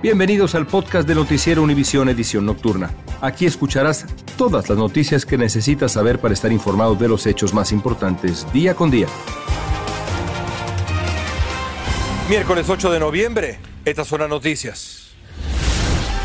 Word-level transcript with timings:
Bienvenidos 0.00 0.54
al 0.54 0.64
podcast 0.64 1.08
de 1.08 1.16
Noticiero 1.16 1.60
Univisión 1.60 2.08
Edición 2.08 2.46
Nocturna. 2.46 2.92
Aquí 3.20 3.46
escucharás 3.46 4.06
todas 4.36 4.68
las 4.68 4.78
noticias 4.78 5.26
que 5.26 5.36
necesitas 5.36 5.90
saber 5.90 6.20
para 6.20 6.34
estar 6.34 6.52
informado 6.52 6.94
de 6.94 7.08
los 7.08 7.26
hechos 7.26 7.52
más 7.52 7.72
importantes 7.72 8.46
día 8.52 8.76
con 8.76 8.92
día. 8.92 9.08
Miércoles 12.28 12.68
8 12.68 12.92
de 12.92 13.00
noviembre, 13.00 13.58
estas 13.84 14.06
son 14.06 14.20
las 14.20 14.28
noticias. 14.28 15.08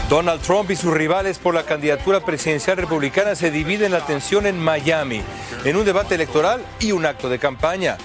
Donald 0.08 0.44
Trump 0.44 0.70
y 0.70 0.76
sus 0.76 0.94
rivales 0.94 1.40
por 1.40 1.56
la 1.56 1.64
candidatura 1.64 2.24
presidencial 2.24 2.78
republicana 2.78 3.34
se 3.34 3.50
dividen 3.50 3.94
la 3.94 3.98
atención 3.98 4.46
en 4.46 4.60
Miami, 4.60 5.24
en 5.66 5.78
un 5.78 5.84
debate 5.84 6.14
electoral 6.14 6.62
y 6.80 6.92
un 6.92 7.08
acto 7.08 7.28
de 7.28 7.40
campaña. 7.40 7.98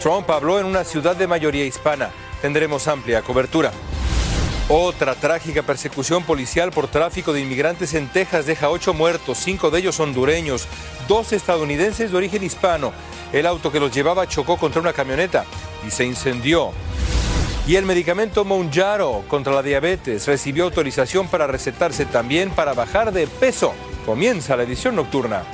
Trump 0.00 0.30
habló 0.30 0.60
en 0.60 0.66
una 0.66 0.84
ciudad 0.84 1.16
de 1.16 1.26
mayoría 1.26 1.64
hispana. 1.64 2.10
Tendremos 2.40 2.86
amplia 2.86 3.22
cobertura. 3.22 3.72
Otra 4.68 5.14
trágica 5.14 5.62
persecución 5.62 6.24
policial 6.24 6.72
por 6.72 6.88
tráfico 6.88 7.32
de 7.32 7.40
inmigrantes 7.40 7.94
en 7.94 8.08
Texas 8.08 8.46
deja 8.46 8.68
ocho 8.68 8.94
muertos, 8.94 9.38
cinco 9.38 9.70
de 9.70 9.78
ellos 9.78 10.00
hondureños, 10.00 10.66
dos 11.06 11.32
estadounidenses 11.32 12.10
de 12.10 12.16
origen 12.16 12.42
hispano. 12.42 12.92
El 13.32 13.46
auto 13.46 13.70
que 13.70 13.78
los 13.78 13.94
llevaba 13.94 14.26
chocó 14.26 14.56
contra 14.56 14.80
una 14.80 14.92
camioneta 14.92 15.44
y 15.86 15.90
se 15.92 16.04
incendió. 16.04 16.72
Y 17.68 17.76
el 17.76 17.84
medicamento 17.84 18.44
Monjaro 18.44 19.22
contra 19.28 19.54
la 19.54 19.62
diabetes 19.62 20.26
recibió 20.26 20.64
autorización 20.64 21.28
para 21.28 21.46
recetarse 21.46 22.04
también 22.04 22.50
para 22.50 22.74
bajar 22.74 23.12
de 23.12 23.28
peso. 23.28 23.72
Comienza 24.04 24.56
la 24.56 24.64
edición 24.64 24.96
nocturna. 24.96 25.44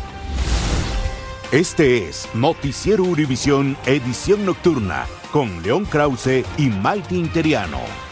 Este 1.50 2.08
es 2.08 2.30
Noticiero 2.32 3.04
Univisión 3.04 3.76
Edición 3.84 4.46
Nocturna 4.46 5.06
con 5.32 5.62
León 5.62 5.84
Krause 5.84 6.44
y 6.56 6.68
Maite 6.68 7.14
Interiano. 7.14 8.11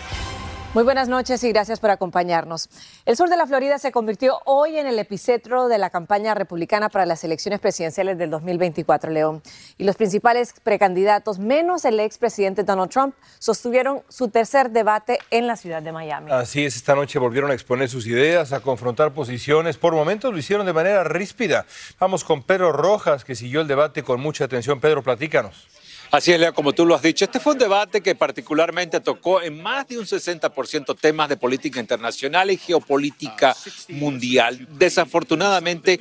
Muy 0.73 0.85
buenas 0.85 1.09
noches 1.09 1.43
y 1.43 1.49
gracias 1.49 1.81
por 1.81 1.91
acompañarnos. 1.91 2.69
El 3.05 3.17
sur 3.17 3.29
de 3.29 3.37
la 3.37 3.49
Florida 3.49 3.81
se 3.81 3.91
convirtió 3.91 4.39
hoy 4.45 4.79
en 4.79 4.87
el 4.87 5.01
epicentro 5.01 5.67
de 5.67 5.79
la 5.79 5.91
campaña 5.91 6.33
republicana 6.33 6.89
para 6.89 7.07
las 7.07 7.25
elecciones 7.25 7.59
presidenciales 7.59 8.17
del 8.19 8.31
2024, 8.31 9.11
León. 9.11 9.43
Y 9.79 9.85
los 9.85 9.97
principales 9.97 10.55
precandidatos, 10.63 11.41
menos 11.41 11.85
el 11.85 11.99
expresidente 11.99 12.63
Donald 12.63 12.89
Trump, 12.89 13.17
sostuvieron 13.41 14.03
su 14.09 14.29
tercer 14.29 14.71
debate 14.71 15.19
en 15.33 15.49
la 15.49 15.57
ciudad 15.57 15.83
de 15.83 15.91
Miami. 15.91 16.31
Así 16.31 16.65
es, 16.65 16.77
esta 16.77 16.95
noche 16.95 17.19
volvieron 17.19 17.51
a 17.51 17.55
exponer 17.55 17.89
sus 17.89 18.07
ideas, 18.07 18.53
a 18.53 18.61
confrontar 18.61 19.13
posiciones. 19.13 19.77
Por 19.77 19.93
momentos 19.93 20.33
lo 20.33 20.39
hicieron 20.39 20.67
de 20.67 20.73
manera 20.73 21.03
ríspida. 21.03 21.67
Vamos 21.99 22.23
con 22.23 22.45
Pedro 22.45 22.71
Rojas, 22.71 23.25
que 23.25 23.35
siguió 23.35 23.61
el 23.61 23.67
debate 23.67 24.05
con 24.05 24.21
mucha 24.21 24.45
atención. 24.45 24.79
Pedro, 24.79 25.03
platícanos. 25.03 25.67
Así 26.11 26.33
es, 26.33 26.41
Leo, 26.41 26.53
como 26.53 26.73
tú 26.73 26.85
lo 26.85 26.97
has 26.97 27.03
dicho, 27.03 27.25
este 27.25 27.39
fue 27.39 27.53
un 27.53 27.61
debate 27.61 28.01
que 28.01 28.17
particularmente 28.17 28.99
tocó 29.01 29.41
en 29.41 29.63
más 29.63 29.87
de 29.87 29.97
un 29.97 30.05
60% 30.05 30.99
temas 30.99 31.29
de 31.29 31.37
política 31.37 31.79
internacional 31.79 32.51
y 32.51 32.57
geopolítica 32.57 33.57
mundial. 33.91 34.67
Desafortunadamente, 34.73 36.01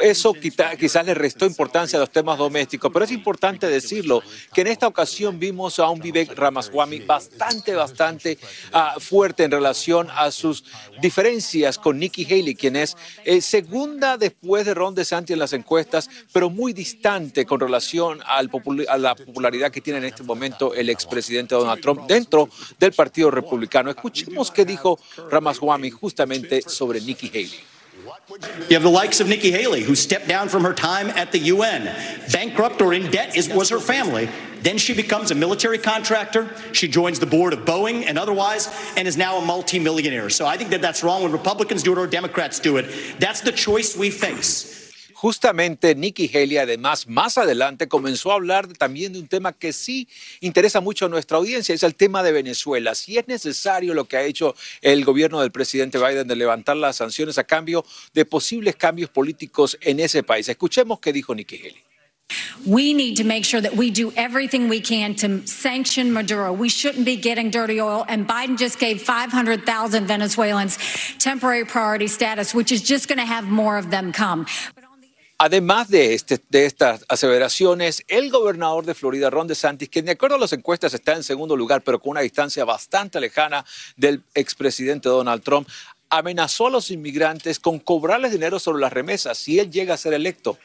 eso 0.00 0.32
quizás 0.32 1.06
le 1.06 1.14
restó 1.14 1.46
importancia 1.46 1.96
a 1.96 2.00
los 2.00 2.10
temas 2.10 2.38
domésticos, 2.38 2.90
pero 2.92 3.04
es 3.04 3.12
importante 3.12 3.68
decirlo, 3.68 4.20
que 4.52 4.62
en 4.62 4.66
esta 4.66 4.88
ocasión 4.88 5.38
vimos 5.38 5.78
a 5.78 5.88
un 5.90 6.00
Vivek 6.00 6.36
Ramaswamy 6.36 7.00
bastante, 7.00 7.76
bastante 7.76 8.38
uh, 8.74 8.98
fuerte 8.98 9.44
en 9.44 9.52
relación 9.52 10.08
a 10.16 10.32
sus 10.32 10.64
diferencias 11.00 11.78
con 11.78 12.00
Nikki 12.00 12.24
Haley, 12.24 12.56
quien 12.56 12.74
es 12.74 12.96
eh, 13.24 13.40
segunda 13.40 14.16
después 14.16 14.66
de 14.66 14.74
Ron 14.74 14.96
DeSantis 14.96 15.34
en 15.34 15.38
las 15.38 15.52
encuestas, 15.52 16.10
pero 16.32 16.50
muy 16.50 16.72
distante 16.72 17.46
con 17.46 17.60
relación 17.60 18.20
al 18.26 18.50
a 18.88 18.98
la 18.98 19.14
que 19.72 19.80
tiene 19.80 19.98
en 19.98 20.04
este 20.06 20.22
momento 20.22 20.74
el 20.74 20.88
expresidente 20.90 21.54
Donald 21.54 21.80
Trump 21.80 22.06
dentro 22.06 22.48
del 22.78 22.92
Partido 22.92 23.30
Republicano. 23.30 23.90
Escuchemos 23.90 24.50
qué 24.50 24.64
dijo 24.64 24.98
Ramaswamy 25.30 25.90
justamente 25.90 26.62
sobre 26.62 27.00
Nikki 27.00 27.28
Haley. 27.28 27.60
You 28.68 28.74
have 28.74 28.82
the 28.82 28.90
likes 28.90 29.20
of 29.20 29.28
Nikki 29.28 29.50
Haley, 29.50 29.82
who 29.82 29.94
stepped 29.94 30.28
down 30.28 30.48
from 30.48 30.64
her 30.64 30.72
time 30.72 31.10
at 31.10 31.32
the 31.32 31.38
UN. 31.38 31.84
Bankrupt 32.32 32.82
or 32.82 32.92
in 32.92 33.10
debt 33.10 33.36
is, 33.36 33.48
was 33.48 33.70
her 33.70 33.78
family. 33.78 34.28
Then 34.62 34.78
she 34.78 34.94
becomes 34.94 35.30
a 35.30 35.34
military 35.34 35.78
contractor. 35.78 36.50
She 36.72 36.88
joins 36.88 37.18
the 37.18 37.26
board 37.26 37.52
of 37.52 37.60
Boeing 37.60 38.04
and 38.06 38.18
otherwise, 38.18 38.68
and 38.96 39.06
is 39.06 39.16
now 39.16 39.38
a 39.38 39.44
multimillionaire. 39.44 40.30
So 40.30 40.46
I 40.46 40.56
think 40.56 40.70
that 40.70 40.82
that's 40.82 41.02
wrong 41.02 41.22
when 41.22 41.32
Republicans 41.32 41.82
do 41.82 41.92
it 41.92 41.98
or 41.98 42.06
Democrats 42.06 42.58
do 42.58 42.76
it. 42.76 42.86
That's 43.18 43.40
the 43.40 43.52
choice 43.52 43.96
we 43.96 44.10
face. 44.10 44.85
Justamente 45.18 45.94
Nikki 45.94 46.28
Haley, 46.28 46.58
además, 46.58 47.08
más 47.08 47.38
adelante 47.38 47.88
comenzó 47.88 48.32
a 48.32 48.34
hablar 48.34 48.66
también 48.74 49.14
de 49.14 49.18
un 49.20 49.28
tema 49.28 49.54
que 49.54 49.72
sí 49.72 50.06
interesa 50.40 50.82
mucho 50.82 51.06
a 51.06 51.08
nuestra 51.08 51.38
audiencia, 51.38 51.74
es 51.74 51.82
el 51.82 51.94
tema 51.94 52.22
de 52.22 52.32
Venezuela. 52.32 52.94
Si 52.94 53.16
es 53.16 53.26
necesario 53.26 53.94
lo 53.94 54.04
que 54.04 54.18
ha 54.18 54.24
hecho 54.24 54.54
el 54.82 55.06
gobierno 55.06 55.40
del 55.40 55.52
presidente 55.52 55.96
Biden 55.96 56.28
de 56.28 56.36
levantar 56.36 56.76
las 56.76 56.96
sanciones 56.96 57.38
a 57.38 57.44
cambio 57.44 57.82
de 58.12 58.26
posibles 58.26 58.76
cambios 58.76 59.08
políticos 59.08 59.78
en 59.80 60.00
ese 60.00 60.22
país. 60.22 60.50
Escuchemos 60.50 61.00
qué 61.00 61.14
dijo 61.14 61.34
Nikki 61.34 61.56
Haley. 61.56 61.82
We 62.66 62.92
need 62.94 63.18
to 63.18 63.24
make 63.24 63.44
sure 63.44 63.60
that 63.60 63.76
we 63.76 63.90
do 63.90 64.12
everything 64.16 64.68
we 64.68 64.80
can 64.80 65.14
to 65.16 65.46
sanction 65.46 66.12
Maduro. 66.12 66.52
We 66.52 66.68
shouldn't 66.68 67.04
be 67.04 67.16
getting 67.16 67.50
dirty 67.50 67.80
oil. 67.80 68.04
And 68.08 68.26
Biden 68.26 68.58
just 68.58 68.80
gave 68.80 69.00
500,000 69.00 70.06
Venezuelans 70.06 70.76
temporary 71.18 71.64
priority 71.64 72.08
status, 72.08 72.52
which 72.52 72.72
is 72.72 72.82
just 72.82 73.06
going 73.06 73.18
to 73.18 73.24
have 73.24 73.44
more 73.44 73.78
of 73.78 73.90
them 73.90 74.10
come. 74.10 74.46
Además 75.38 75.88
de, 75.88 76.14
este, 76.14 76.40
de 76.48 76.64
estas 76.64 77.04
aseveraciones, 77.08 78.02
el 78.08 78.30
gobernador 78.30 78.86
de 78.86 78.94
Florida, 78.94 79.28
Ron 79.28 79.46
DeSantis, 79.46 79.90
quien 79.90 80.06
de 80.06 80.12
acuerdo 80.12 80.36
a 80.36 80.38
las 80.38 80.54
encuestas 80.54 80.94
está 80.94 81.12
en 81.12 81.22
segundo 81.22 81.54
lugar, 81.56 81.82
pero 81.82 82.00
con 82.00 82.12
una 82.12 82.22
distancia 82.22 82.64
bastante 82.64 83.20
lejana 83.20 83.62
del 83.96 84.22
expresidente 84.34 85.10
Donald 85.10 85.42
Trump, 85.42 85.68
amenazó 86.08 86.68
a 86.68 86.70
los 86.70 86.90
inmigrantes 86.90 87.58
con 87.58 87.78
cobrarles 87.78 88.32
dinero 88.32 88.58
sobre 88.58 88.80
las 88.80 88.92
remesas 88.92 89.36
si 89.36 89.58
él 89.58 89.70
llega 89.70 89.92
a 89.92 89.98
ser 89.98 90.14
electo 90.14 90.58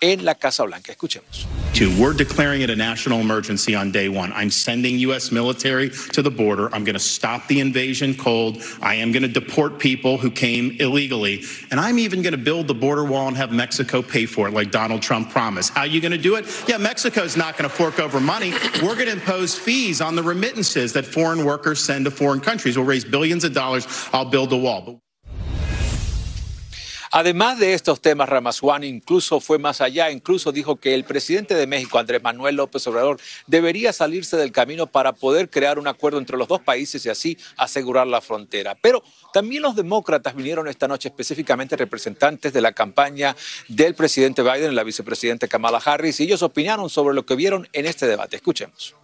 en 0.00 0.24
la 0.24 0.36
Casa 0.36 0.62
Blanca. 0.62 0.90
Escuchemos. 0.90 1.46
Two, 1.74 1.90
we're 2.00 2.12
declaring 2.12 2.60
it 2.60 2.70
a 2.70 2.76
national 2.76 3.18
emergency 3.18 3.74
on 3.74 3.90
day 3.90 4.08
one. 4.08 4.32
I'm 4.32 4.48
sending 4.52 4.96
U.S. 5.00 5.32
military 5.32 5.90
to 5.90 6.22
the 6.22 6.30
border. 6.30 6.72
I'm 6.72 6.84
going 6.84 6.94
to 6.94 7.00
stop 7.00 7.48
the 7.48 7.58
invasion 7.58 8.14
cold. 8.14 8.62
I 8.80 8.94
am 8.94 9.10
going 9.10 9.24
to 9.24 9.28
deport 9.28 9.80
people 9.80 10.16
who 10.16 10.30
came 10.30 10.76
illegally. 10.78 11.42
And 11.72 11.80
I'm 11.80 11.98
even 11.98 12.22
going 12.22 12.30
to 12.30 12.38
build 12.38 12.68
the 12.68 12.74
border 12.74 13.04
wall 13.04 13.26
and 13.26 13.36
have 13.36 13.50
Mexico 13.50 14.02
pay 14.02 14.24
for 14.24 14.46
it 14.46 14.52
like 14.52 14.70
Donald 14.70 15.02
Trump 15.02 15.30
promised. 15.30 15.72
How 15.72 15.80
are 15.80 15.88
you 15.88 16.00
going 16.00 16.12
to 16.12 16.16
do 16.18 16.36
it? 16.36 16.46
Yeah, 16.68 16.76
Mexico's 16.76 17.36
not 17.36 17.58
going 17.58 17.68
to 17.68 17.76
fork 17.76 17.98
over 17.98 18.20
money. 18.20 18.52
We're 18.80 18.94
going 18.94 19.06
to 19.06 19.14
impose 19.14 19.58
fees 19.58 20.00
on 20.00 20.14
the 20.14 20.22
remittances 20.22 20.92
that 20.92 21.04
foreign 21.04 21.44
workers 21.44 21.82
send 21.82 22.04
to 22.04 22.12
foreign 22.12 22.40
countries. 22.40 22.76
We'll 22.76 22.86
raise 22.86 23.04
billions 23.04 23.42
of 23.42 23.52
dollars. 23.52 23.88
I'll 24.12 24.24
build 24.24 24.52
a 24.52 24.56
wall. 24.56 25.03
Además 27.16 27.60
de 27.60 27.74
estos 27.74 28.00
temas, 28.00 28.28
Ramaswamy 28.28 28.88
incluso 28.88 29.38
fue 29.38 29.56
más 29.60 29.80
allá, 29.80 30.10
incluso 30.10 30.50
dijo 30.50 30.74
que 30.80 30.94
el 30.94 31.04
presidente 31.04 31.54
de 31.54 31.68
México, 31.68 32.00
Andrés 32.00 32.20
Manuel 32.20 32.56
López 32.56 32.84
Obrador, 32.88 33.20
debería 33.46 33.92
salirse 33.92 34.36
del 34.36 34.50
camino 34.50 34.88
para 34.88 35.12
poder 35.12 35.48
crear 35.48 35.78
un 35.78 35.86
acuerdo 35.86 36.18
entre 36.18 36.36
los 36.36 36.48
dos 36.48 36.60
países 36.60 37.06
y 37.06 37.10
así 37.10 37.38
asegurar 37.56 38.08
la 38.08 38.20
frontera. 38.20 38.74
Pero 38.74 39.04
también 39.32 39.62
los 39.62 39.76
demócratas 39.76 40.34
vinieron 40.34 40.66
esta 40.66 40.88
noche, 40.88 41.08
específicamente 41.08 41.76
representantes 41.76 42.52
de 42.52 42.60
la 42.60 42.72
campaña 42.72 43.36
del 43.68 43.94
presidente 43.94 44.42
Biden 44.42 44.72
y 44.72 44.74
la 44.74 44.82
vicepresidenta 44.82 45.46
Kamala 45.46 45.78
Harris, 45.78 46.18
y 46.18 46.24
ellos 46.24 46.42
opinaron 46.42 46.90
sobre 46.90 47.14
lo 47.14 47.24
que 47.24 47.36
vieron 47.36 47.68
en 47.72 47.86
este 47.86 48.08
debate. 48.08 48.34
Escuchemos. 48.34 48.96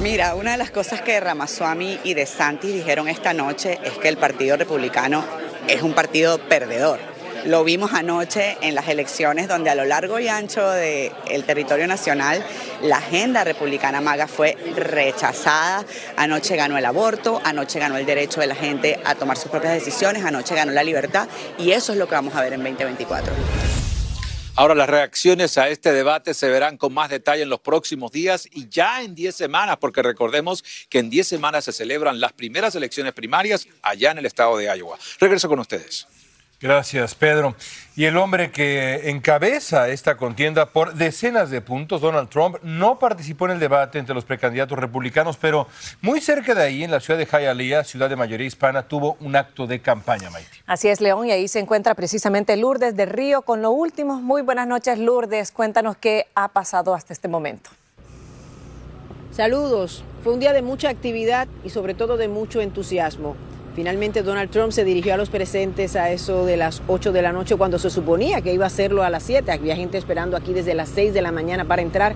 Mira, 0.00 0.34
una 0.36 0.52
de 0.52 0.56
las 0.56 0.70
cosas 0.70 1.02
que 1.02 1.20
Ramaswamy 1.20 1.98
y 2.02 2.14
De 2.14 2.24
Santis 2.24 2.72
dijeron 2.72 3.08
esta 3.08 3.34
noche 3.34 3.78
es 3.84 3.92
que 3.98 4.08
el 4.08 4.16
Partido 4.16 4.56
Republicano 4.56 5.22
es 5.68 5.82
un 5.82 5.92
partido 5.92 6.38
perdedor. 6.48 7.09
Lo 7.44 7.64
vimos 7.64 7.92
anoche 7.94 8.58
en 8.60 8.74
las 8.74 8.88
elecciones 8.88 9.48
donde 9.48 9.70
a 9.70 9.74
lo 9.74 9.84
largo 9.84 10.18
y 10.20 10.28
ancho 10.28 10.68
del 10.70 11.44
territorio 11.46 11.86
nacional 11.86 12.44
la 12.82 12.98
agenda 12.98 13.44
republicana 13.44 14.00
maga 14.00 14.26
fue 14.26 14.56
rechazada. 14.76 15.84
Anoche 16.16 16.56
ganó 16.56 16.76
el 16.76 16.84
aborto, 16.84 17.40
anoche 17.42 17.78
ganó 17.78 17.96
el 17.96 18.04
derecho 18.04 18.40
de 18.40 18.46
la 18.46 18.54
gente 18.54 19.00
a 19.04 19.14
tomar 19.14 19.38
sus 19.38 19.50
propias 19.50 19.72
decisiones, 19.72 20.24
anoche 20.24 20.54
ganó 20.54 20.72
la 20.72 20.82
libertad 20.82 21.28
y 21.58 21.70
eso 21.72 21.92
es 21.92 21.98
lo 21.98 22.06
que 22.08 22.14
vamos 22.14 22.34
a 22.34 22.42
ver 22.42 22.52
en 22.52 22.62
2024. 22.62 23.32
Ahora 24.56 24.74
las 24.74 24.90
reacciones 24.90 25.56
a 25.56 25.68
este 25.68 25.92
debate 25.92 26.34
se 26.34 26.50
verán 26.50 26.76
con 26.76 26.92
más 26.92 27.08
detalle 27.08 27.44
en 27.44 27.48
los 27.48 27.60
próximos 27.60 28.12
días 28.12 28.46
y 28.52 28.68
ya 28.68 29.02
en 29.02 29.14
10 29.14 29.34
semanas, 29.34 29.78
porque 29.78 30.02
recordemos 30.02 30.62
que 30.90 30.98
en 30.98 31.08
10 31.08 31.26
semanas 31.26 31.64
se 31.64 31.72
celebran 31.72 32.20
las 32.20 32.34
primeras 32.34 32.74
elecciones 32.74 33.14
primarias 33.14 33.66
allá 33.80 34.10
en 34.10 34.18
el 34.18 34.26
estado 34.26 34.58
de 34.58 34.66
Iowa. 34.76 34.98
Regreso 35.18 35.48
con 35.48 35.60
ustedes. 35.60 36.06
Gracias, 36.60 37.14
Pedro. 37.14 37.54
Y 37.96 38.04
el 38.04 38.18
hombre 38.18 38.50
que 38.50 39.08
encabeza 39.08 39.88
esta 39.88 40.18
contienda 40.18 40.66
por 40.66 40.92
decenas 40.92 41.48
de 41.48 41.62
puntos, 41.62 42.02
Donald 42.02 42.28
Trump, 42.28 42.56
no 42.62 42.98
participó 42.98 43.46
en 43.46 43.52
el 43.52 43.60
debate 43.60 43.98
entre 43.98 44.14
los 44.14 44.26
precandidatos 44.26 44.78
republicanos, 44.78 45.38
pero 45.38 45.66
muy 46.02 46.20
cerca 46.20 46.54
de 46.54 46.62
ahí, 46.62 46.84
en 46.84 46.90
la 46.90 47.00
ciudad 47.00 47.18
de 47.18 47.24
Hialeah, 47.24 47.82
ciudad 47.84 48.10
de 48.10 48.16
mayoría 48.16 48.46
hispana, 48.46 48.82
tuvo 48.82 49.16
un 49.20 49.36
acto 49.36 49.66
de 49.66 49.80
campaña, 49.80 50.28
Maite. 50.28 50.50
Así 50.66 50.88
es, 50.88 51.00
León, 51.00 51.26
y 51.26 51.30
ahí 51.30 51.48
se 51.48 51.60
encuentra 51.60 51.94
precisamente 51.94 52.54
Lourdes 52.58 52.94
de 52.94 53.06
Río 53.06 53.40
con 53.40 53.62
lo 53.62 53.70
último. 53.70 54.20
Muy 54.20 54.42
buenas 54.42 54.68
noches, 54.68 54.98
Lourdes. 54.98 55.52
Cuéntanos 55.52 55.96
qué 55.96 56.26
ha 56.34 56.48
pasado 56.48 56.94
hasta 56.94 57.14
este 57.14 57.28
momento. 57.28 57.70
Saludos. 59.32 60.04
Fue 60.22 60.34
un 60.34 60.40
día 60.40 60.52
de 60.52 60.60
mucha 60.60 60.90
actividad 60.90 61.48
y 61.64 61.70
sobre 61.70 61.94
todo 61.94 62.18
de 62.18 62.28
mucho 62.28 62.60
entusiasmo. 62.60 63.34
Finalmente 63.74 64.22
Donald 64.22 64.50
Trump 64.50 64.72
se 64.72 64.84
dirigió 64.84 65.14
a 65.14 65.16
los 65.16 65.30
presentes 65.30 65.94
a 65.94 66.10
eso 66.10 66.44
de 66.44 66.56
las 66.56 66.82
8 66.88 67.12
de 67.12 67.22
la 67.22 67.32
noche 67.32 67.56
cuando 67.56 67.78
se 67.78 67.88
suponía 67.88 68.40
que 68.40 68.52
iba 68.52 68.64
a 68.64 68.66
hacerlo 68.66 69.04
a 69.04 69.10
las 69.10 69.22
7. 69.22 69.50
Había 69.52 69.76
gente 69.76 69.96
esperando 69.96 70.36
aquí 70.36 70.52
desde 70.52 70.74
las 70.74 70.88
6 70.88 71.14
de 71.14 71.22
la 71.22 71.30
mañana 71.30 71.64
para 71.64 71.82
entrar, 71.82 72.14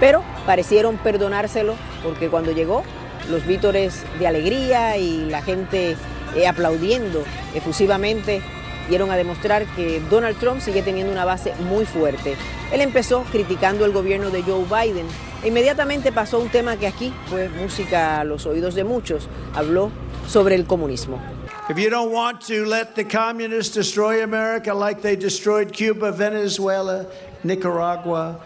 pero 0.00 0.22
parecieron 0.46 0.96
perdonárselo 0.98 1.74
porque 2.02 2.28
cuando 2.28 2.52
llegó 2.52 2.82
los 3.30 3.46
vítores 3.46 4.02
de 4.18 4.26
alegría 4.26 4.96
y 4.96 5.26
la 5.26 5.42
gente 5.42 5.96
eh, 6.34 6.46
aplaudiendo 6.46 7.22
efusivamente 7.54 8.42
dieron 8.88 9.10
a 9.10 9.16
demostrar 9.16 9.64
que 9.74 10.00
Donald 10.10 10.38
Trump 10.38 10.60
sigue 10.60 10.82
teniendo 10.82 11.12
una 11.12 11.24
base 11.24 11.52
muy 11.68 11.84
fuerte. 11.84 12.36
Él 12.72 12.80
empezó 12.80 13.24
criticando 13.30 13.84
el 13.84 13.92
gobierno 13.92 14.30
de 14.30 14.42
Joe 14.42 14.64
Biden. 14.64 15.06
Inmediatamente 15.44 16.12
pasó 16.12 16.38
un 16.38 16.48
tema 16.48 16.76
que 16.76 16.86
aquí 16.86 17.12
fue 17.26 17.48
música 17.48 18.20
a 18.20 18.24
los 18.24 18.46
oídos 18.46 18.74
de 18.74 18.84
muchos. 18.84 19.28
Habló 19.54 19.90
sobre 20.26 20.54
el 20.54 20.64
comunismo. 20.64 21.20
If 21.68 21.78
you 21.78 21.90
don't 21.90 22.12
want 22.12 22.42
to 22.42 22.64
let 22.64 22.94
the 22.94 23.04
communists 23.04 23.74
destroy 23.74 24.22
America 24.22 24.72
like 24.72 25.02
they 25.02 25.16
destroyed 25.16 25.72
Cuba, 25.72 26.12
Venezuela, 26.12 27.06
Nicaragua, 27.42 28.40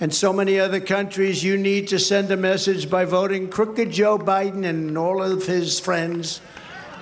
and 0.00 0.12
so 0.12 0.32
many 0.32 0.58
other 0.58 0.80
countries, 0.80 1.42
you 1.42 1.56
need 1.56 1.88
to 1.88 1.98
send 1.98 2.30
a 2.30 2.36
message 2.36 2.88
by 2.88 3.04
voting 3.04 3.48
crooked 3.48 3.90
Joe 3.90 4.18
Biden 4.18 4.64
and 4.64 4.96
all 4.96 5.22
of 5.22 5.46
his 5.46 5.80
friends, 5.80 6.40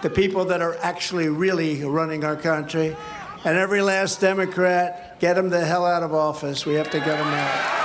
the 0.02 0.10
people 0.10 0.44
that 0.46 0.60
are 0.60 0.76
actually 0.82 1.28
really 1.28 1.84
running 1.84 2.24
our 2.24 2.36
country. 2.36 2.96
And 3.44 3.56
every 3.56 3.80
last 3.80 4.20
Democrat, 4.20 5.18
get 5.18 5.34
them 5.34 5.48
the 5.48 5.64
hell 5.64 5.86
out 5.86 6.02
of 6.02 6.12
office. 6.12 6.66
We 6.66 6.74
have 6.74 6.90
to 6.90 6.98
get 6.98 7.16
them 7.18 7.26
out. 7.26 7.80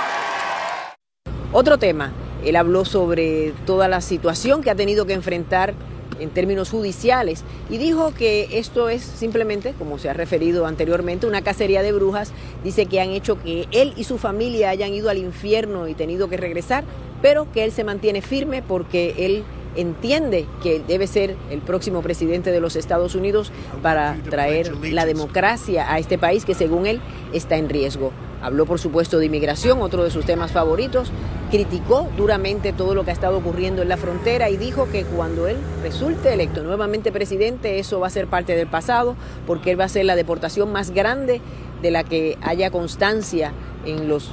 Otro 1.52 1.78
tema, 1.78 2.12
él 2.44 2.56
habló 2.56 2.84
sobre 2.84 3.54
toda 3.64 3.88
la 3.88 4.00
situación 4.00 4.62
que 4.62 4.70
ha 4.70 4.74
tenido 4.74 5.06
que 5.06 5.14
enfrentar 5.14 5.74
en 6.20 6.30
términos 6.30 6.70
judiciales 6.70 7.44
y 7.70 7.78
dijo 7.78 8.12
que 8.14 8.58
esto 8.58 8.88
es 8.88 9.02
simplemente, 9.02 9.74
como 9.78 9.98
se 9.98 10.08
ha 10.08 10.12
referido 10.12 10.66
anteriormente, 10.66 11.26
una 11.26 11.42
cacería 11.42 11.82
de 11.82 11.92
brujas. 11.92 12.32
Dice 12.64 12.86
que 12.86 13.00
han 13.00 13.10
hecho 13.10 13.42
que 13.42 13.66
él 13.72 13.92
y 13.96 14.04
su 14.04 14.18
familia 14.18 14.70
hayan 14.70 14.92
ido 14.92 15.10
al 15.10 15.18
infierno 15.18 15.88
y 15.88 15.94
tenido 15.94 16.28
que 16.28 16.36
regresar, 16.36 16.84
pero 17.22 17.50
que 17.52 17.64
él 17.64 17.72
se 17.72 17.84
mantiene 17.84 18.22
firme 18.22 18.62
porque 18.62 19.14
él 19.18 19.44
entiende 19.76 20.46
que 20.62 20.80
debe 20.80 21.06
ser 21.06 21.36
el 21.50 21.60
próximo 21.60 22.02
presidente 22.02 22.50
de 22.50 22.60
los 22.60 22.76
Estados 22.76 23.14
Unidos 23.14 23.52
para 23.82 24.16
traer 24.30 24.74
la 24.86 25.04
democracia 25.06 25.92
a 25.92 25.98
este 25.98 26.18
país 26.18 26.44
que 26.44 26.54
según 26.54 26.86
él 26.86 27.00
está 27.32 27.56
en 27.56 27.68
riesgo. 27.68 28.12
Habló 28.46 28.64
por 28.64 28.78
supuesto 28.78 29.18
de 29.18 29.26
inmigración, 29.26 29.82
otro 29.82 30.04
de 30.04 30.10
sus 30.12 30.24
temas 30.24 30.52
favoritos, 30.52 31.10
criticó 31.50 32.06
duramente 32.16 32.72
todo 32.72 32.94
lo 32.94 33.04
que 33.04 33.10
ha 33.10 33.12
estado 33.12 33.38
ocurriendo 33.38 33.82
en 33.82 33.88
la 33.88 33.96
frontera 33.96 34.50
y 34.50 34.56
dijo 34.56 34.86
que 34.88 35.02
cuando 35.02 35.48
él 35.48 35.56
resulte 35.82 36.32
electo 36.32 36.62
nuevamente 36.62 37.10
presidente, 37.10 37.80
eso 37.80 37.98
va 37.98 38.06
a 38.06 38.10
ser 38.10 38.28
parte 38.28 38.54
del 38.54 38.68
pasado, 38.68 39.16
porque 39.48 39.72
él 39.72 39.80
va 39.80 39.86
a 39.86 39.88
ser 39.88 40.04
la 40.04 40.14
deportación 40.14 40.70
más 40.70 40.92
grande 40.92 41.40
de 41.82 41.90
la 41.90 42.04
que 42.04 42.38
haya 42.40 42.70
constancia 42.70 43.50
en 43.84 44.08
los 44.08 44.30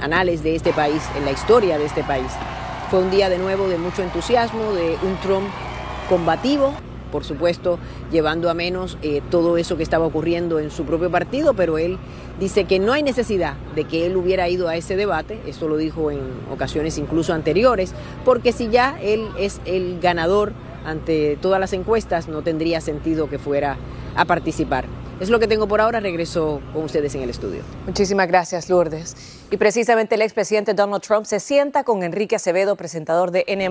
anales 0.00 0.42
de 0.42 0.56
este 0.56 0.72
país, 0.72 1.02
en 1.14 1.26
la 1.26 1.32
historia 1.32 1.76
de 1.76 1.84
este 1.84 2.02
país. 2.02 2.32
Fue 2.90 2.98
un 3.00 3.10
día 3.10 3.28
de 3.28 3.36
nuevo 3.36 3.68
de 3.68 3.76
mucho 3.76 4.02
entusiasmo, 4.02 4.72
de 4.72 4.96
un 5.02 5.16
Trump 5.16 5.48
combativo, 6.08 6.72
por 7.14 7.24
supuesto, 7.24 7.78
llevando 8.10 8.50
a 8.50 8.54
menos 8.54 8.98
eh, 9.02 9.22
todo 9.30 9.56
eso 9.56 9.76
que 9.76 9.84
estaba 9.84 10.04
ocurriendo 10.04 10.58
en 10.58 10.72
su 10.72 10.84
propio 10.84 11.12
partido, 11.12 11.54
pero 11.54 11.78
él 11.78 11.96
dice 12.40 12.64
que 12.64 12.78
no 12.78 12.92
hay 12.92 13.02
necesidad 13.02 13.54
de 13.74 13.84
que 13.84 14.06
él 14.06 14.16
hubiera 14.16 14.48
ido 14.48 14.68
a 14.68 14.76
ese 14.76 14.96
debate, 14.96 15.40
esto 15.46 15.68
lo 15.68 15.76
dijo 15.76 16.10
en 16.10 16.20
ocasiones 16.50 16.98
incluso 16.98 17.32
anteriores, 17.32 17.94
porque 18.24 18.52
si 18.52 18.68
ya 18.68 18.98
él 19.00 19.28
es 19.38 19.60
el 19.64 20.00
ganador 20.00 20.52
ante 20.84 21.38
todas 21.40 21.60
las 21.60 21.72
encuestas, 21.72 22.28
no 22.28 22.42
tendría 22.42 22.80
sentido 22.80 23.28
que 23.28 23.38
fuera 23.38 23.76
a 24.16 24.24
participar. 24.24 24.86
Es 25.24 25.30
lo 25.30 25.40
que 25.40 25.48
tengo 25.48 25.66
por 25.66 25.80
ahora. 25.80 26.00
Regreso 26.00 26.60
con 26.74 26.84
ustedes 26.84 27.14
en 27.14 27.22
el 27.22 27.30
estudio. 27.30 27.62
Muchísimas 27.86 28.28
gracias, 28.28 28.68
Lourdes. 28.68 29.16
Y 29.50 29.56
precisamente 29.56 30.16
el 30.16 30.20
expresidente 30.20 30.74
Donald 30.74 31.02
Trump 31.02 31.24
se 31.24 31.40
sienta 31.40 31.82
con 31.82 32.02
Enrique 32.02 32.36
Acevedo, 32.36 32.76
presentador 32.76 33.30
de 33.30 33.42
N, 33.46 33.70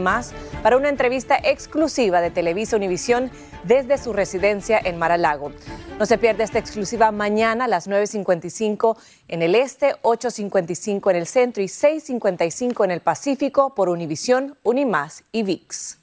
para 0.64 0.78
una 0.78 0.90
entrevista 0.90 1.38
exclusiva 1.38 2.22
de 2.22 2.32
Televisa 2.32 2.76
Univisión 2.76 3.30
desde 3.66 4.00
su 4.00 4.14
residencia 4.14 4.82
en 4.84 4.98
Mar-a-Lago. 4.98 5.52
No 6.00 6.08
se 6.08 6.18
pierda 6.18 6.44
esta 6.44 6.58
exclusiva 6.58 7.12
mañana 7.12 7.66
a 7.66 7.68
las 7.68 7.88
9.55 7.88 8.98
en 9.28 9.44
el 9.44 9.54
este, 9.54 9.94
8.55 10.02 11.12
en 11.12 11.16
el 11.16 11.28
centro 11.28 11.62
y 11.62 11.68
6.55 11.68 12.84
en 12.84 12.90
el 12.90 13.02
Pacífico 13.02 13.76
por 13.76 13.90
Univisión, 13.90 14.58
Unimás 14.64 15.24
y 15.32 15.44
VIX. 15.44 16.03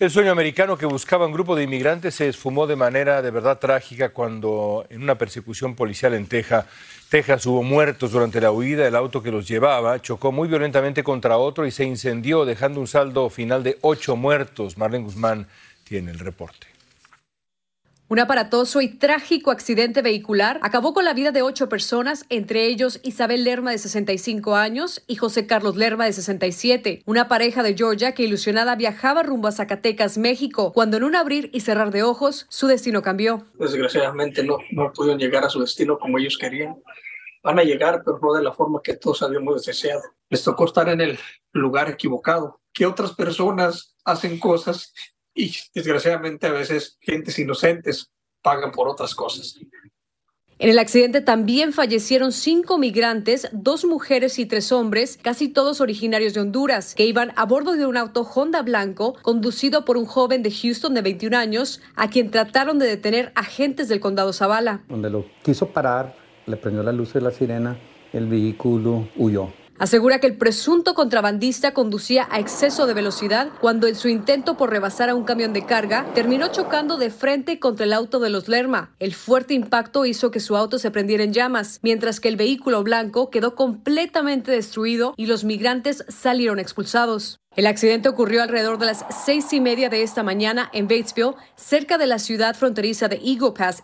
El 0.00 0.12
sueño 0.12 0.30
americano 0.30 0.78
que 0.78 0.86
buscaba 0.86 1.26
un 1.26 1.32
grupo 1.32 1.56
de 1.56 1.64
inmigrantes 1.64 2.14
se 2.14 2.28
esfumó 2.28 2.68
de 2.68 2.76
manera 2.76 3.20
de 3.20 3.32
verdad 3.32 3.58
trágica 3.58 4.10
cuando 4.10 4.86
en 4.90 5.02
una 5.02 5.18
persecución 5.18 5.74
policial 5.74 6.14
en 6.14 6.28
Texas, 6.28 7.46
hubo 7.46 7.64
muertos 7.64 8.12
durante 8.12 8.40
la 8.40 8.52
huida. 8.52 8.86
El 8.86 8.94
auto 8.94 9.24
que 9.24 9.32
los 9.32 9.48
llevaba 9.48 10.00
chocó 10.00 10.30
muy 10.30 10.46
violentamente 10.46 11.02
contra 11.02 11.36
otro 11.36 11.66
y 11.66 11.72
se 11.72 11.82
incendió, 11.82 12.44
dejando 12.44 12.78
un 12.78 12.86
saldo 12.86 13.28
final 13.28 13.64
de 13.64 13.76
ocho 13.80 14.14
muertos. 14.14 14.78
Marlene 14.78 15.04
Guzmán 15.04 15.48
tiene 15.82 16.12
el 16.12 16.20
reporte. 16.20 16.77
Un 18.10 18.20
aparatoso 18.20 18.80
y 18.80 18.88
trágico 18.88 19.50
accidente 19.50 20.00
vehicular 20.00 20.58
acabó 20.62 20.94
con 20.94 21.04
la 21.04 21.12
vida 21.12 21.30
de 21.30 21.42
ocho 21.42 21.68
personas, 21.68 22.24
entre 22.30 22.64
ellos 22.64 23.00
Isabel 23.02 23.44
Lerma 23.44 23.70
de 23.70 23.76
65 23.76 24.54
años 24.54 25.04
y 25.06 25.16
José 25.16 25.46
Carlos 25.46 25.76
Lerma 25.76 26.06
de 26.06 26.14
67, 26.14 27.02
una 27.04 27.28
pareja 27.28 27.62
de 27.62 27.76
Georgia 27.76 28.12
que 28.12 28.22
ilusionada 28.22 28.76
viajaba 28.76 29.22
rumbo 29.22 29.48
a 29.48 29.52
Zacatecas, 29.52 30.16
México, 30.16 30.72
cuando 30.72 30.96
en 30.96 31.04
un 31.04 31.16
abrir 31.16 31.50
y 31.52 31.60
cerrar 31.60 31.90
de 31.90 32.02
ojos 32.02 32.46
su 32.48 32.66
destino 32.66 33.02
cambió. 33.02 33.44
Desgraciadamente 33.58 34.42
no, 34.42 34.56
no 34.70 34.90
pudieron 34.90 35.20
llegar 35.20 35.44
a 35.44 35.50
su 35.50 35.60
destino 35.60 35.98
como 35.98 36.18
ellos 36.18 36.38
querían. 36.38 36.82
Van 37.42 37.58
a 37.58 37.62
llegar, 37.62 38.00
pero 38.06 38.18
no 38.22 38.32
de 38.32 38.42
la 38.42 38.54
forma 38.54 38.80
que 38.82 38.96
todos 38.96 39.22
habíamos 39.22 39.66
deseado. 39.66 40.00
Les 40.30 40.42
tocó 40.42 40.64
estar 40.64 40.88
en 40.88 41.02
el 41.02 41.18
lugar 41.52 41.90
equivocado. 41.90 42.62
Que 42.72 42.86
otras 42.86 43.12
personas 43.12 43.96
hacen 44.02 44.38
cosas 44.40 44.94
y 45.38 45.54
desgraciadamente 45.72 46.48
a 46.48 46.52
veces 46.52 46.98
gentes 47.00 47.38
inocentes 47.38 48.10
pagan 48.42 48.72
por 48.72 48.88
otras 48.88 49.14
cosas. 49.14 49.56
En 50.60 50.68
el 50.68 50.80
accidente 50.80 51.20
también 51.20 51.72
fallecieron 51.72 52.32
cinco 52.32 52.78
migrantes, 52.78 53.48
dos 53.52 53.84
mujeres 53.84 54.40
y 54.40 54.46
tres 54.46 54.72
hombres, 54.72 55.16
casi 55.22 55.48
todos 55.48 55.80
originarios 55.80 56.34
de 56.34 56.40
Honduras, 56.40 56.96
que 56.96 57.06
iban 57.06 57.32
a 57.36 57.46
bordo 57.46 57.74
de 57.74 57.86
un 57.86 57.96
auto 57.96 58.22
Honda 58.22 58.62
blanco 58.62 59.14
conducido 59.22 59.84
por 59.84 59.96
un 59.96 60.04
joven 60.04 60.42
de 60.42 60.50
Houston 60.50 60.94
de 60.94 61.02
21 61.02 61.36
años, 61.36 61.80
a 61.94 62.10
quien 62.10 62.32
trataron 62.32 62.80
de 62.80 62.86
detener 62.86 63.30
agentes 63.36 63.88
del 63.88 64.00
condado 64.00 64.32
Zavala. 64.32 64.82
Donde 64.88 65.10
lo 65.10 65.26
quiso 65.44 65.68
parar, 65.68 66.16
le 66.46 66.56
prendió 66.56 66.82
la 66.82 66.90
luz 66.90 67.12
de 67.12 67.20
la 67.20 67.30
sirena, 67.30 67.78
el 68.12 68.26
vehículo 68.26 69.08
huyó. 69.16 69.52
Asegura 69.78 70.18
que 70.18 70.26
el 70.26 70.36
presunto 70.36 70.94
contrabandista 70.94 71.72
conducía 71.72 72.26
a 72.30 72.40
exceso 72.40 72.86
de 72.86 72.94
velocidad 72.94 73.48
cuando 73.60 73.86
en 73.86 73.94
su 73.94 74.08
intento 74.08 74.56
por 74.56 74.70
rebasar 74.70 75.08
a 75.08 75.14
un 75.14 75.22
camión 75.22 75.52
de 75.52 75.66
carga 75.66 76.04
terminó 76.14 76.48
chocando 76.48 76.96
de 76.96 77.10
frente 77.10 77.60
contra 77.60 77.86
el 77.86 77.92
auto 77.92 78.18
de 78.18 78.28
los 78.28 78.48
Lerma. 78.48 78.90
El 78.98 79.14
fuerte 79.14 79.54
impacto 79.54 80.04
hizo 80.04 80.32
que 80.32 80.40
su 80.40 80.56
auto 80.56 80.80
se 80.80 80.90
prendiera 80.90 81.22
en 81.22 81.32
llamas, 81.32 81.78
mientras 81.82 82.18
que 82.18 82.28
el 82.28 82.36
vehículo 82.36 82.82
blanco 82.82 83.30
quedó 83.30 83.54
completamente 83.54 84.50
destruido 84.50 85.14
y 85.16 85.26
los 85.26 85.44
migrantes 85.44 86.04
salieron 86.08 86.58
expulsados. 86.58 87.38
El 87.58 87.66
accidente 87.66 88.08
ocurrió 88.08 88.42
alrededor 88.44 88.78
de 88.78 88.86
las 88.86 89.04
seis 89.10 89.52
y 89.52 89.60
media 89.60 89.88
de 89.88 90.04
esta 90.04 90.22
mañana 90.22 90.70
en 90.72 90.86
Batesville, 90.86 91.34
cerca 91.56 91.98
de 91.98 92.06
la 92.06 92.20
ciudad 92.20 92.54
fronteriza 92.54 93.08
de 93.08 93.16
Eagle 93.16 93.50
Pass. 93.50 93.82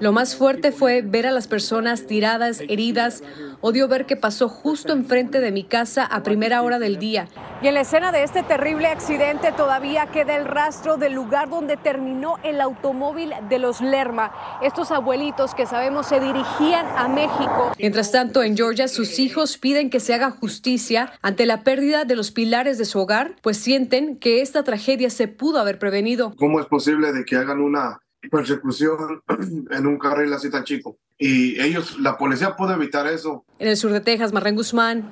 Lo 0.00 0.12
más 0.12 0.36
fuerte 0.36 0.72
fue 0.72 1.02
ver 1.02 1.26
a 1.26 1.30
las 1.30 1.48
personas 1.48 2.06
tiradas, 2.06 2.60
heridas. 2.68 3.22
Odio 3.62 3.88
ver 3.88 4.06
que 4.06 4.16
pasó 4.16 4.48
justo 4.48 4.92
enfrente 4.92 5.40
de 5.40 5.52
mi 5.52 5.64
casa 5.64 6.04
a 6.04 6.22
primera 6.22 6.62
hora 6.62 6.78
del 6.78 6.98
día. 6.98 7.28
Y 7.62 7.68
en 7.68 7.74
la 7.74 7.80
escena 7.80 8.12
de 8.12 8.22
este 8.22 8.42
terrible 8.42 8.88
accidente 8.88 9.50
todavía 9.52 10.08
queda 10.08 10.36
el 10.36 10.44
rastro 10.44 10.98
del 10.98 11.14
lugar 11.14 11.48
donde 11.48 11.78
terminó 11.78 12.36
el 12.42 12.60
automóvil 12.60 13.32
de 13.48 13.58
los 13.58 13.80
Lerma. 13.80 14.30
Estos 14.60 14.92
abuelitos 14.92 15.54
que 15.54 15.64
sabemos 15.64 16.06
se 16.06 16.20
dirigían 16.20 16.86
a 16.94 17.08
México. 17.08 17.72
Mientras 17.78 18.12
tanto, 18.12 18.42
en 18.42 18.54
Georgia, 18.54 18.88
sus 18.88 19.18
hijos 19.18 19.56
piden 19.56 19.88
que 19.88 20.00
se 20.00 20.12
haga 20.12 20.30
justicia 20.30 21.14
ante 21.22 21.46
la 21.46 21.55
pérdida 21.64 22.04
de 22.04 22.16
los 22.16 22.30
pilares 22.30 22.78
de 22.78 22.84
su 22.84 22.98
hogar, 22.98 23.36
pues 23.42 23.56
sienten 23.56 24.16
que 24.16 24.42
esta 24.42 24.64
tragedia 24.64 25.10
se 25.10 25.28
pudo 25.28 25.58
haber 25.58 25.78
prevenido. 25.78 26.34
¿Cómo 26.36 26.60
es 26.60 26.66
posible 26.66 27.12
de 27.12 27.24
que 27.24 27.36
hagan 27.36 27.60
una 27.60 28.00
persecución 28.30 29.22
en 29.70 29.86
un 29.86 29.98
carril 29.98 30.32
así 30.32 30.50
tan 30.50 30.64
chico? 30.64 30.98
Y 31.18 31.60
ellos, 31.60 31.98
la 31.98 32.18
policía 32.18 32.56
puede 32.56 32.74
evitar 32.74 33.06
eso. 33.06 33.44
En 33.58 33.68
el 33.68 33.76
sur 33.76 33.92
de 33.92 34.00
Texas, 34.00 34.32
Marren 34.32 34.54
Guzmán, 34.54 35.10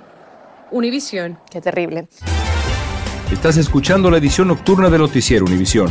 Univisión. 0.71 1.39
Qué 1.51 1.61
terrible. 1.61 2.09
Estás 3.33 3.57
escuchando 3.57 4.11
la 4.11 4.19
edición 4.19 4.49
nocturna 4.49 4.91
de 4.91 4.99
Noticiero 4.99 5.47
Univisión. 5.47 5.91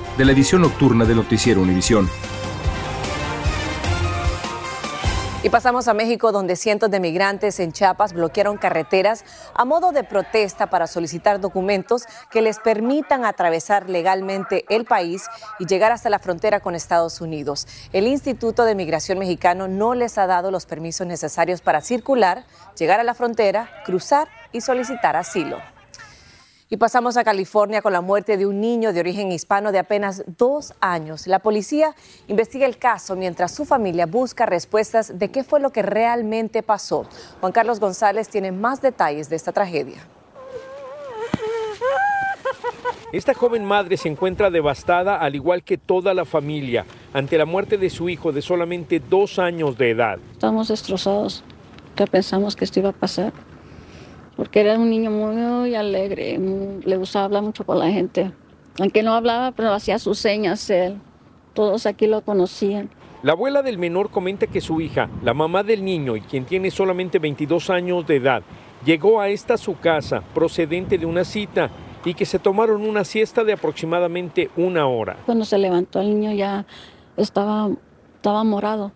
de 0.17 0.25
la 0.25 0.31
edición 0.33 0.61
nocturna 0.61 1.05
de 1.05 1.15
Noticiero 1.15 1.61
Univisión. 1.61 2.09
Y 5.43 5.49
pasamos 5.49 5.87
a 5.87 5.95
México, 5.95 6.31
donde 6.31 6.55
cientos 6.55 6.91
de 6.91 6.99
migrantes 6.99 7.59
en 7.59 7.71
Chiapas 7.71 8.13
bloquearon 8.13 8.57
carreteras 8.57 9.25
a 9.55 9.65
modo 9.65 9.91
de 9.91 10.03
protesta 10.03 10.67
para 10.67 10.85
solicitar 10.85 11.41
documentos 11.41 12.03
que 12.29 12.43
les 12.43 12.59
permitan 12.59 13.25
atravesar 13.25 13.89
legalmente 13.89 14.65
el 14.69 14.85
país 14.85 15.23
y 15.57 15.65
llegar 15.65 15.91
hasta 15.91 16.11
la 16.11 16.19
frontera 16.19 16.59
con 16.59 16.75
Estados 16.75 17.21
Unidos. 17.21 17.65
El 17.91 18.05
Instituto 18.05 18.65
de 18.65 18.75
Migración 18.75 19.17
Mexicano 19.17 19.67
no 19.67 19.95
les 19.95 20.19
ha 20.19 20.27
dado 20.27 20.51
los 20.51 20.67
permisos 20.67 21.07
necesarios 21.07 21.61
para 21.61 21.81
circular, 21.81 22.45
llegar 22.77 22.99
a 22.99 23.03
la 23.03 23.15
frontera, 23.15 23.67
cruzar 23.83 24.27
y 24.51 24.61
solicitar 24.61 25.15
asilo. 25.15 25.57
Y 26.73 26.77
pasamos 26.77 27.17
a 27.17 27.25
California 27.25 27.81
con 27.81 27.91
la 27.91 27.99
muerte 27.99 28.37
de 28.37 28.45
un 28.45 28.61
niño 28.61 28.93
de 28.93 29.01
origen 29.01 29.29
hispano 29.33 29.73
de 29.73 29.79
apenas 29.79 30.23
dos 30.37 30.73
años. 30.79 31.27
La 31.27 31.39
policía 31.39 31.93
investiga 32.29 32.65
el 32.65 32.77
caso 32.77 33.17
mientras 33.17 33.53
su 33.53 33.65
familia 33.65 34.05
busca 34.05 34.45
respuestas 34.45 35.19
de 35.19 35.29
qué 35.29 35.43
fue 35.43 35.59
lo 35.59 35.71
que 35.71 35.81
realmente 35.81 36.63
pasó. 36.63 37.05
Juan 37.41 37.51
Carlos 37.51 37.81
González 37.81 38.29
tiene 38.29 38.53
más 38.53 38.81
detalles 38.81 39.29
de 39.29 39.35
esta 39.35 39.51
tragedia. 39.51 39.97
Esta 43.11 43.33
joven 43.33 43.65
madre 43.65 43.97
se 43.97 44.07
encuentra 44.07 44.49
devastada, 44.49 45.17
al 45.17 45.35
igual 45.35 45.63
que 45.63 45.77
toda 45.77 46.13
la 46.13 46.23
familia, 46.23 46.85
ante 47.11 47.37
la 47.37 47.45
muerte 47.45 47.77
de 47.77 47.89
su 47.89 48.07
hijo 48.07 48.31
de 48.31 48.41
solamente 48.41 49.01
dos 49.01 49.39
años 49.39 49.77
de 49.77 49.89
edad. 49.89 50.19
Estamos 50.31 50.69
destrozados. 50.69 51.43
que 51.97 52.07
pensamos 52.07 52.55
que 52.55 52.63
esto 52.63 52.79
iba 52.79 52.91
a 52.91 52.93
pasar? 52.93 53.33
Porque 54.35 54.61
era 54.61 54.77
un 54.77 54.89
niño 54.89 55.11
muy, 55.11 55.75
alegre, 55.75 56.39
le 56.83 56.97
gustaba 56.97 57.25
hablar 57.25 57.43
mucho 57.43 57.65
con 57.65 57.79
la 57.79 57.89
gente. 57.89 58.31
Aunque 58.79 59.03
no 59.03 59.13
hablaba, 59.13 59.51
pero 59.51 59.73
hacía 59.73 59.99
sus 59.99 60.17
señas 60.19 60.69
él. 60.69 60.97
Todos 61.53 61.85
aquí 61.85 62.07
lo 62.07 62.21
conocían. 62.21 62.89
La 63.23 63.33
abuela 63.33 63.61
del 63.61 63.77
menor 63.77 64.09
comenta 64.09 64.47
que 64.47 64.61
su 64.61 64.81
hija, 64.81 65.09
la 65.23 65.33
mamá 65.33 65.61
del 65.61 65.83
niño 65.83 66.15
y 66.15 66.21
quien 66.21 66.45
tiene 66.45 66.71
solamente 66.71 67.19
22 67.19 67.69
años 67.69 68.07
de 68.07 68.15
edad, 68.15 68.41
llegó 68.83 69.21
a 69.21 69.29
esta 69.29 69.57
su 69.57 69.77
casa 69.77 70.23
procedente 70.33 70.97
de 70.97 71.05
una 71.05 71.23
cita 71.23 71.69
y 72.03 72.13
que 72.15 72.25
se 72.25 72.39
tomaron 72.39 72.81
una 72.81 73.03
siesta 73.03 73.43
de 73.43 73.53
aproximadamente 73.53 74.49
una 74.57 74.87
hora. 74.87 75.17
Cuando 75.25 75.45
se 75.45 75.57
levantó 75.57 76.01
el 76.01 76.19
niño 76.19 76.31
ya 76.31 76.65
estaba, 77.17 77.69
estaba 78.15 78.43
morado. 78.43 78.91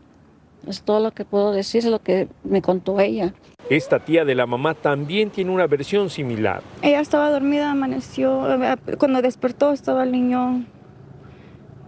Es 0.68 0.82
todo 0.82 1.00
lo 1.00 1.12
que 1.12 1.26
puedo 1.26 1.52
decir, 1.52 1.80
es 1.80 1.92
lo 1.92 2.02
que 2.02 2.28
me 2.44 2.62
contó 2.62 3.00
ella. 3.00 3.34
Esta 3.70 4.00
tía 4.00 4.26
de 4.26 4.36
la 4.36 4.46
mamá 4.46 4.76
también 4.76 5.32
tiene 5.32 5.50
una 5.50 5.66
versión 5.66 6.12
similar. 6.12 6.62
Ella 6.84 7.00
estaba 7.00 7.32
dormida, 7.32 7.72
amaneció, 7.72 8.64
eh, 8.64 8.76
cuando 9.00 9.24
despertó 9.24 9.72
estaba 9.72 10.04
el 10.04 10.12
niño, 10.12 10.64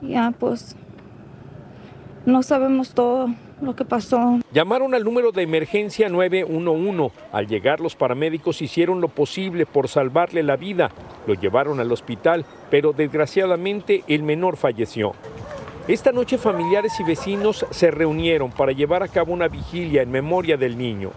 ya 0.02 0.34
pues 0.40 0.76
no 2.26 2.42
sabemos 2.42 2.96
todo 2.96 3.30
lo 3.62 3.76
que 3.76 3.86
pasó. 3.86 4.40
Llamaron 4.52 4.96
al 4.96 5.04
número 5.04 5.32
de 5.32 5.44
emergencia 5.44 6.10
911. 6.10 7.16
Al 7.32 7.48
llegar 7.48 7.80
los 7.80 7.96
paramédicos 7.96 8.62
hicieron 8.64 9.00
lo 9.00 9.08
posible 9.08 9.68
por 9.68 9.88
salvarle 9.88 10.42
la 10.42 10.56
vida. 10.56 10.90
Lo 11.28 11.36
llevaron 11.36 11.80
al 11.80 11.92
hospital, 11.92 12.44
pero 12.72 12.92
desgraciadamente 12.92 14.04
el 14.08 14.24
menor 14.24 14.58
falleció. 14.58 15.14
Esta 15.88 16.12
noche 16.12 16.38
familiares 16.38 17.00
y 17.00 17.04
vecinos 17.04 17.66
se 17.70 17.92
reunieron 17.92 18.52
para 18.52 18.74
llevar 18.74 19.04
a 19.04 19.08
cabo 19.08 19.32
una 19.32 19.48
vigilia 19.48 20.02
en 20.02 20.12
memoria 20.12 20.58
del 20.58 20.78
niño. 20.78 21.12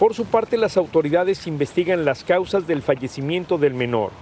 Por 0.00 0.14
su 0.14 0.24
parte, 0.24 0.56
las 0.56 0.78
autoridades 0.78 1.46
investigan 1.46 2.06
las 2.06 2.24
causas 2.24 2.66
del 2.66 2.80
fallecimiento 2.80 3.58
del 3.58 3.74
menor. 3.74 4.12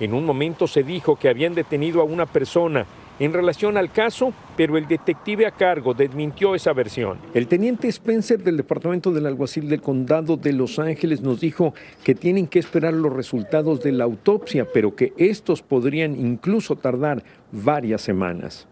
En 0.00 0.14
un 0.14 0.24
momento 0.24 0.66
se 0.66 0.82
dijo 0.82 1.16
que 1.16 1.28
habían 1.28 1.54
detenido 1.54 2.00
a 2.00 2.04
una 2.04 2.24
persona 2.24 2.86
en 3.18 3.34
relación 3.34 3.76
al 3.76 3.92
caso, 3.92 4.32
pero 4.56 4.78
el 4.78 4.88
detective 4.88 5.44
a 5.44 5.50
cargo 5.50 5.92
desmintió 5.92 6.54
esa 6.54 6.72
versión. 6.72 7.18
El 7.34 7.46
teniente 7.46 7.88
Spencer 7.88 8.42
del 8.42 8.56
Departamento 8.56 9.12
del 9.12 9.26
Alguacil 9.26 9.68
del 9.68 9.82
Condado 9.82 10.38
de 10.38 10.54
Los 10.54 10.78
Ángeles 10.78 11.20
nos 11.20 11.40
dijo 11.40 11.74
que 12.02 12.14
tienen 12.14 12.46
que 12.46 12.58
esperar 12.58 12.94
los 12.94 13.12
resultados 13.12 13.82
de 13.82 13.92
la 13.92 14.04
autopsia, 14.04 14.66
pero 14.72 14.96
que 14.96 15.12
estos 15.18 15.60
podrían 15.60 16.18
incluso 16.18 16.74
tardar 16.74 17.22
varias 17.52 18.00
semanas. 18.00 18.66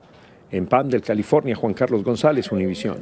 En 0.51 0.65
Pandel, 0.65 1.03
California, 1.03 1.55
Juan 1.55 1.75
Carlos 1.75 2.03
González, 2.03 2.51
Univisión. 2.51 2.97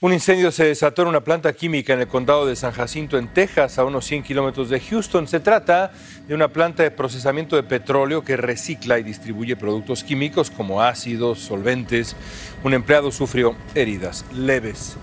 Un 0.00 0.12
incendio 0.12 0.52
se 0.52 0.64
desató 0.64 1.02
en 1.02 1.08
una 1.08 1.24
planta 1.24 1.52
química 1.52 1.92
en 1.92 1.98
el 1.98 2.06
condado 2.06 2.46
de 2.46 2.54
San 2.54 2.70
Jacinto, 2.70 3.18
en 3.18 3.26
Texas, 3.26 3.80
a 3.80 3.84
unos 3.84 4.04
100 4.04 4.22
kilómetros 4.22 4.70
de 4.70 4.78
Houston. 4.78 5.26
Se 5.26 5.40
trata 5.40 5.90
de 6.28 6.36
una 6.36 6.46
planta 6.46 6.84
de 6.84 6.92
procesamiento 6.92 7.56
de 7.56 7.64
petróleo 7.64 8.22
que 8.22 8.36
recicla 8.36 9.00
y 9.00 9.02
distribuye 9.02 9.56
productos 9.56 10.04
químicos 10.04 10.52
como 10.52 10.82
ácidos, 10.82 11.40
solventes. 11.40 12.14
Un 12.62 12.74
empleado 12.74 13.10
sufrió 13.10 13.56
heridas 13.74 14.24
leves. 14.32 14.96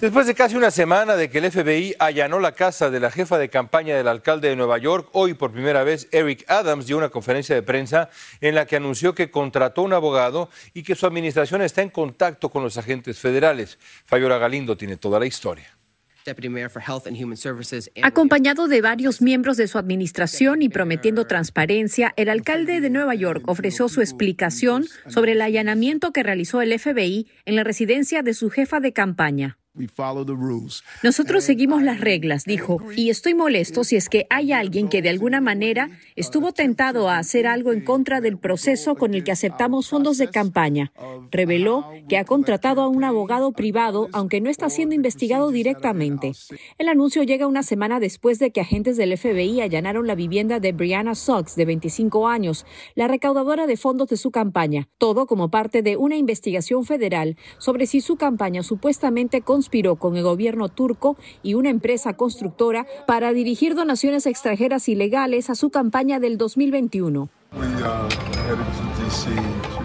Después 0.00 0.28
de 0.28 0.34
casi 0.36 0.54
una 0.54 0.70
semana 0.70 1.16
de 1.16 1.28
que 1.28 1.38
el 1.38 1.50
FBI 1.50 1.96
allanó 1.98 2.38
la 2.38 2.52
casa 2.52 2.88
de 2.88 3.00
la 3.00 3.10
jefa 3.10 3.36
de 3.36 3.48
campaña 3.48 3.96
del 3.96 4.06
alcalde 4.06 4.48
de 4.48 4.54
Nueva 4.54 4.78
York, 4.78 5.08
hoy 5.10 5.34
por 5.34 5.50
primera 5.50 5.82
vez 5.82 6.06
Eric 6.12 6.44
Adams 6.46 6.86
dio 6.86 6.96
una 6.96 7.08
conferencia 7.08 7.56
de 7.56 7.62
prensa 7.62 8.08
en 8.40 8.54
la 8.54 8.64
que 8.64 8.76
anunció 8.76 9.16
que 9.16 9.32
contrató 9.32 9.82
un 9.82 9.92
abogado 9.92 10.50
y 10.72 10.84
que 10.84 10.94
su 10.94 11.04
administración 11.04 11.62
está 11.62 11.82
en 11.82 11.90
contacto 11.90 12.48
con 12.48 12.62
los 12.62 12.78
agentes 12.78 13.18
federales. 13.18 13.80
Fayora 14.04 14.38
Galindo 14.38 14.76
tiene 14.76 14.96
toda 14.96 15.18
la 15.18 15.26
historia. 15.26 15.76
Acompañado 18.02 18.68
de 18.68 18.80
varios 18.80 19.20
miembros 19.20 19.56
de 19.56 19.66
su 19.66 19.78
administración 19.78 20.62
y 20.62 20.68
prometiendo 20.68 21.26
transparencia, 21.26 22.14
el 22.16 22.28
alcalde 22.28 22.80
de 22.80 22.90
Nueva 22.90 23.16
York 23.16 23.42
ofreció 23.48 23.88
su 23.88 24.00
explicación 24.00 24.86
sobre 25.08 25.32
el 25.32 25.42
allanamiento 25.42 26.12
que 26.12 26.22
realizó 26.22 26.62
el 26.62 26.78
FBI 26.78 27.26
en 27.46 27.56
la 27.56 27.64
residencia 27.64 28.22
de 28.22 28.34
su 28.34 28.48
jefa 28.48 28.78
de 28.78 28.92
campaña. 28.92 29.58
Nosotros 31.02 31.44
seguimos 31.44 31.82
las 31.82 32.00
reglas, 32.00 32.44
dijo, 32.44 32.80
y 32.96 33.10
estoy 33.10 33.34
molesto 33.34 33.84
si 33.84 33.96
es 33.96 34.08
que 34.08 34.26
hay 34.30 34.52
alguien 34.52 34.88
que 34.88 35.02
de 35.02 35.10
alguna 35.10 35.40
manera 35.40 35.90
estuvo 36.16 36.52
tentado 36.52 37.08
a 37.08 37.18
hacer 37.18 37.46
algo 37.46 37.72
en 37.72 37.84
contra 37.84 38.20
del 38.20 38.38
proceso 38.38 38.96
con 38.96 39.14
el 39.14 39.24
que 39.24 39.32
aceptamos 39.32 39.88
fondos 39.88 40.18
de 40.18 40.28
campaña. 40.28 40.92
Reveló 41.30 41.86
que 42.08 42.18
ha 42.18 42.24
contratado 42.24 42.82
a 42.82 42.88
un 42.88 43.04
abogado 43.04 43.52
privado, 43.52 44.08
aunque 44.12 44.40
no 44.40 44.50
está 44.50 44.68
siendo 44.70 44.94
investigado 44.94 45.50
directamente. 45.50 46.32
El 46.78 46.88
anuncio 46.88 47.22
llega 47.22 47.46
una 47.46 47.62
semana 47.62 48.00
después 48.00 48.38
de 48.38 48.50
que 48.50 48.60
agentes 48.60 48.96
del 48.96 49.16
FBI 49.16 49.60
allanaron 49.60 50.06
la 50.06 50.14
vivienda 50.14 50.58
de 50.60 50.72
Brianna 50.72 51.14
Sox, 51.14 51.54
de 51.54 51.64
25 51.64 52.28
años, 52.28 52.66
la 52.94 53.08
recaudadora 53.08 53.66
de 53.66 53.76
fondos 53.76 54.08
de 54.08 54.16
su 54.16 54.30
campaña, 54.30 54.88
todo 54.98 55.26
como 55.26 55.50
parte 55.50 55.82
de 55.82 55.96
una 55.96 56.16
investigación 56.16 56.84
federal 56.84 57.36
sobre 57.58 57.86
si 57.86 58.00
su 58.00 58.16
campaña 58.16 58.62
supuestamente 58.62 59.40
conspiró 59.42 59.67
con 59.96 60.16
el 60.16 60.22
gobierno 60.22 60.68
turco 60.68 61.16
y 61.42 61.54
una 61.54 61.70
empresa 61.70 62.14
constructora 62.14 62.86
para 63.06 63.32
dirigir 63.32 63.74
donaciones 63.74 64.26
extranjeras 64.26 64.88
ilegales 64.88 65.50
a 65.50 65.54
su 65.54 65.70
campaña 65.70 66.20
del 66.20 66.38
2021. 66.38 67.28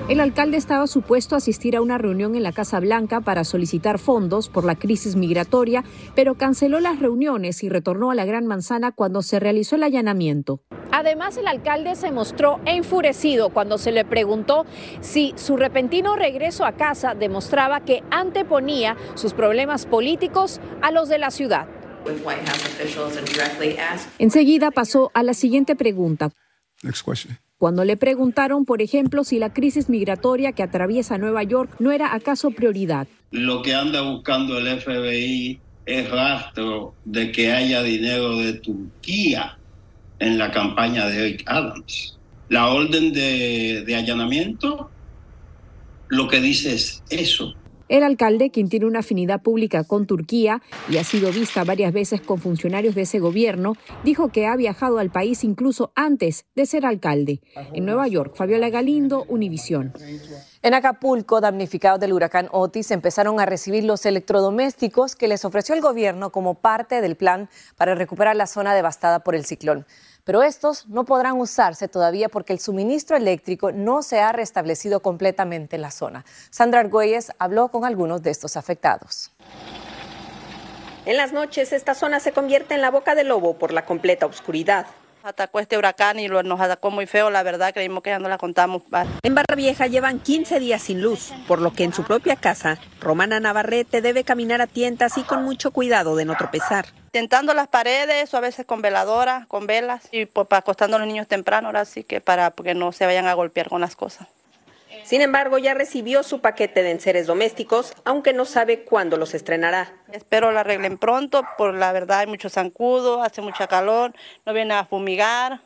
El 0.10 0.20
alcalde 0.20 0.58
estaba 0.58 0.88
supuesto 0.88 1.36
a 1.36 1.38
asistir 1.38 1.76
a 1.76 1.82
una 1.82 1.98
reunión 1.98 2.36
en 2.36 2.44
la 2.44 2.52
Casa 2.52 2.80
Blanca 2.80 3.22
para 3.22 3.44
solicitar 3.44 4.00
fondos 4.00 4.50
por 4.50 4.66
la 4.66 4.76
crisis 4.76 5.16
migratoria, 5.16 5.84
pero 6.16 6.36
canceló 6.36 6.80
las 6.80 7.00
reuniones 7.00 7.64
y 7.64 7.70
retornó 7.70 8.12
a 8.12 8.16
la 8.16 8.26
Gran 8.26 8.46
Manzana 8.46 8.92
cuando 8.92 9.22
se 9.22 9.40
realizó 9.40 9.76
el 9.76 9.84
allanamiento. 9.84 10.62
Además, 10.96 11.38
el 11.38 11.48
alcalde 11.48 11.96
se 11.96 12.12
mostró 12.12 12.60
enfurecido 12.68 13.50
cuando 13.50 13.80
se 13.80 13.92
le 13.92 14.06
preguntó 14.06 14.68
si 15.02 15.34
su 15.38 15.58
repentino 15.58 16.16
regreso 16.16 16.66
a 16.66 16.74
casa 16.74 17.16
demostraba 17.16 17.84
que 17.84 18.04
anteponía 18.12 18.96
sus 19.16 19.34
problemas 19.34 19.88
políticos 19.88 20.62
a 20.84 20.92
los 20.92 21.10
de 21.10 21.18
la 21.18 21.32
ciudad. 21.32 21.68
Enseguida 24.20 24.70
pasó 24.70 25.10
a 25.16 25.24
la 25.24 25.34
siguiente 25.34 25.76
pregunta. 25.76 26.30
Cuando 27.58 27.86
le 27.86 27.98
preguntaron, 27.98 28.64
por 28.64 28.84
ejemplo, 28.84 29.24
si 29.24 29.40
la 29.40 29.52
crisis 29.52 29.90
migratoria 29.90 30.52
que 30.52 30.62
atraviesa 30.62 31.18
Nueva 31.18 31.42
York 31.42 31.72
no 31.80 31.92
era 31.92 32.14
acaso 32.14 32.52
prioridad. 32.52 33.08
Lo 33.32 33.64
que 33.64 33.74
anda 33.74 34.02
buscando 34.02 34.60
el 34.60 34.80
FBI 34.80 35.60
es 35.88 36.12
rastro 36.12 36.94
de 37.04 37.32
que 37.32 37.52
haya 37.52 37.82
dinero 37.82 38.38
de 38.38 38.54
Turquía 38.54 39.58
en 40.24 40.38
la 40.38 40.52
campaña 40.52 41.06
de 41.08 41.20
Eric 41.20 41.44
Adams. 41.48 42.18
La 42.50 42.70
orden 42.70 43.12
de, 43.12 43.84
de 43.86 43.96
allanamiento 43.96 44.90
lo 46.08 46.28
que 46.28 46.40
dice 46.40 46.74
es 46.74 47.04
eso. 47.10 47.54
El 47.90 48.04
alcalde, 48.04 48.50
quien 48.50 48.70
tiene 48.70 48.86
una 48.86 49.00
afinidad 49.00 49.42
pública 49.42 49.84
con 49.84 50.08
Turquía 50.08 50.62
y 50.90 50.98
ha 50.98 51.04
sido 51.04 51.32
vista 51.32 51.64
varias 51.64 51.92
veces 51.92 52.22
con 52.22 52.40
funcionarios 52.40 52.96
de 52.96 53.02
ese 53.02 53.20
gobierno, 53.20 53.74
dijo 54.04 54.30
que 54.30 54.48
ha 54.48 54.56
viajado 54.56 55.00
al 55.00 55.12
país 55.12 55.44
incluso 55.44 55.92
antes 55.96 56.46
de 56.56 56.66
ser 56.66 56.86
alcalde. 56.86 57.42
En 57.74 57.86
Nueva 57.86 58.08
York, 58.08 58.36
Fabiola 58.36 58.70
Galindo, 58.70 59.26
Univisión. 59.28 59.94
En 60.62 60.74
Acapulco, 60.74 61.42
damnificados 61.42 62.00
del 62.00 62.14
huracán 62.14 62.48
Otis 62.52 62.90
empezaron 62.92 63.40
a 63.40 63.46
recibir 63.46 63.84
los 63.84 64.06
electrodomésticos 64.06 65.16
que 65.16 65.28
les 65.28 65.44
ofreció 65.44 65.76
el 65.76 65.82
gobierno 65.82 66.32
como 66.32 66.56
parte 66.56 67.02
del 67.02 67.18
plan 67.18 67.50
para 67.76 67.96
recuperar 67.96 68.36
la 68.38 68.48
zona 68.48 68.74
devastada 68.74 69.20
por 69.24 69.36
el 69.36 69.46
ciclón 69.46 69.86
pero 70.24 70.44
estos 70.44 70.88
no 70.88 71.06
podrán 71.06 71.40
usarse 71.40 71.88
todavía 71.88 72.30
porque 72.30 72.54
el 72.54 72.60
suministro 72.60 73.18
eléctrico 73.18 73.72
no 73.72 74.02
se 74.02 74.20
ha 74.20 74.32
restablecido 74.32 75.02
completamente 75.02 75.76
en 75.76 75.82
la 75.82 75.92
zona. 75.92 76.26
Sandra 76.50 76.80
Argüelles 76.80 77.32
habló 77.40 77.70
con 77.70 77.86
algunos 77.86 78.22
de 78.22 78.32
estos 78.32 78.58
afectados. 78.58 79.32
En 81.06 81.18
las 81.18 81.34
noches, 81.34 81.74
esta 81.74 81.96
zona 81.96 82.22
se 82.22 82.32
convierte 82.32 82.76
en 82.76 82.82
la 82.82 82.90
boca 82.90 83.14
del 83.14 83.28
lobo 83.28 83.58
por 83.58 83.74
la 83.74 83.86
completa 83.86 84.26
oscuridad. 84.26 84.88
Atacó 85.26 85.62
este 85.62 85.78
huracán 85.78 86.20
y 86.20 86.28
nos 86.28 86.60
atacó 86.60 86.92
muy 86.92 87.06
feo, 87.06 87.30
la 87.30 87.44
verdad, 87.44 87.74
creímos 87.74 88.04
que 88.04 88.10
ya 88.10 88.20
no 88.20 88.28
la 88.28 88.38
contamos. 88.38 88.82
En 89.22 89.34
Barra 89.34 89.56
Vieja 89.56 89.88
llevan 89.88 90.20
15 90.20 90.60
días 90.60 90.82
sin 90.82 91.02
luz, 91.02 91.32
por 91.48 91.62
lo 91.62 91.72
que 91.72 91.86
en 91.86 91.94
su 91.94 92.04
propia 92.04 92.36
casa, 92.36 92.78
Romana 93.00 93.40
Navarrete 93.40 94.02
debe 94.02 94.26
caminar 94.26 94.60
a 94.60 94.68
tientas 94.68 95.18
y 95.18 95.24
con 95.24 95.46
mucho 95.46 95.72
cuidado 95.72 96.18
de 96.18 96.26
no 96.26 96.36
tropezar. 96.36 96.88
Tentando 97.12 97.54
las 97.54 97.70
paredes 97.70 98.34
o 98.34 98.38
a 98.38 98.42
veces 98.42 98.66
con 98.66 98.82
veladoras, 98.82 99.48
con 99.48 99.66
velas 99.66 100.10
y 100.12 100.26
pues, 100.26 100.46
acostando 100.52 100.98
a 100.98 101.00
los 101.00 101.08
niños 101.08 101.30
temprano, 101.30 101.68
ahora 101.68 101.86
sí 101.86 102.04
que 102.04 102.20
para 102.20 102.52
que 102.52 102.76
no 102.76 102.92
se 102.92 103.06
vayan 103.06 103.28
a 103.28 103.34
golpear 103.34 103.70
con 103.70 103.80
las 103.80 103.96
cosas. 103.96 104.28
Sin 105.04 105.22
embargo, 105.22 105.58
ya 105.58 105.74
recibió 105.74 106.24
su 106.24 106.40
paquete 106.40 106.82
de 106.82 106.92
enseres 106.92 107.28
domésticos, 107.28 107.94
aunque 108.06 108.32
no 108.32 108.46
sabe 108.46 108.84
cuándo 108.84 109.18
los 109.18 109.34
estrenará. 109.34 109.94
Espero 110.12 110.52
lo 110.52 110.60
arreglen 110.60 110.98
pronto, 110.98 111.44
por 111.58 111.74
la 111.74 111.92
verdad 111.92 112.20
hay 112.20 112.28
mucho 112.28 112.50
zancudo, 112.50 113.22
hace 113.22 113.42
mucha 113.42 113.68
calor, 113.68 114.14
no 114.46 114.54
viene 114.54 114.74
a 114.74 114.86
fumigar. 114.86 115.62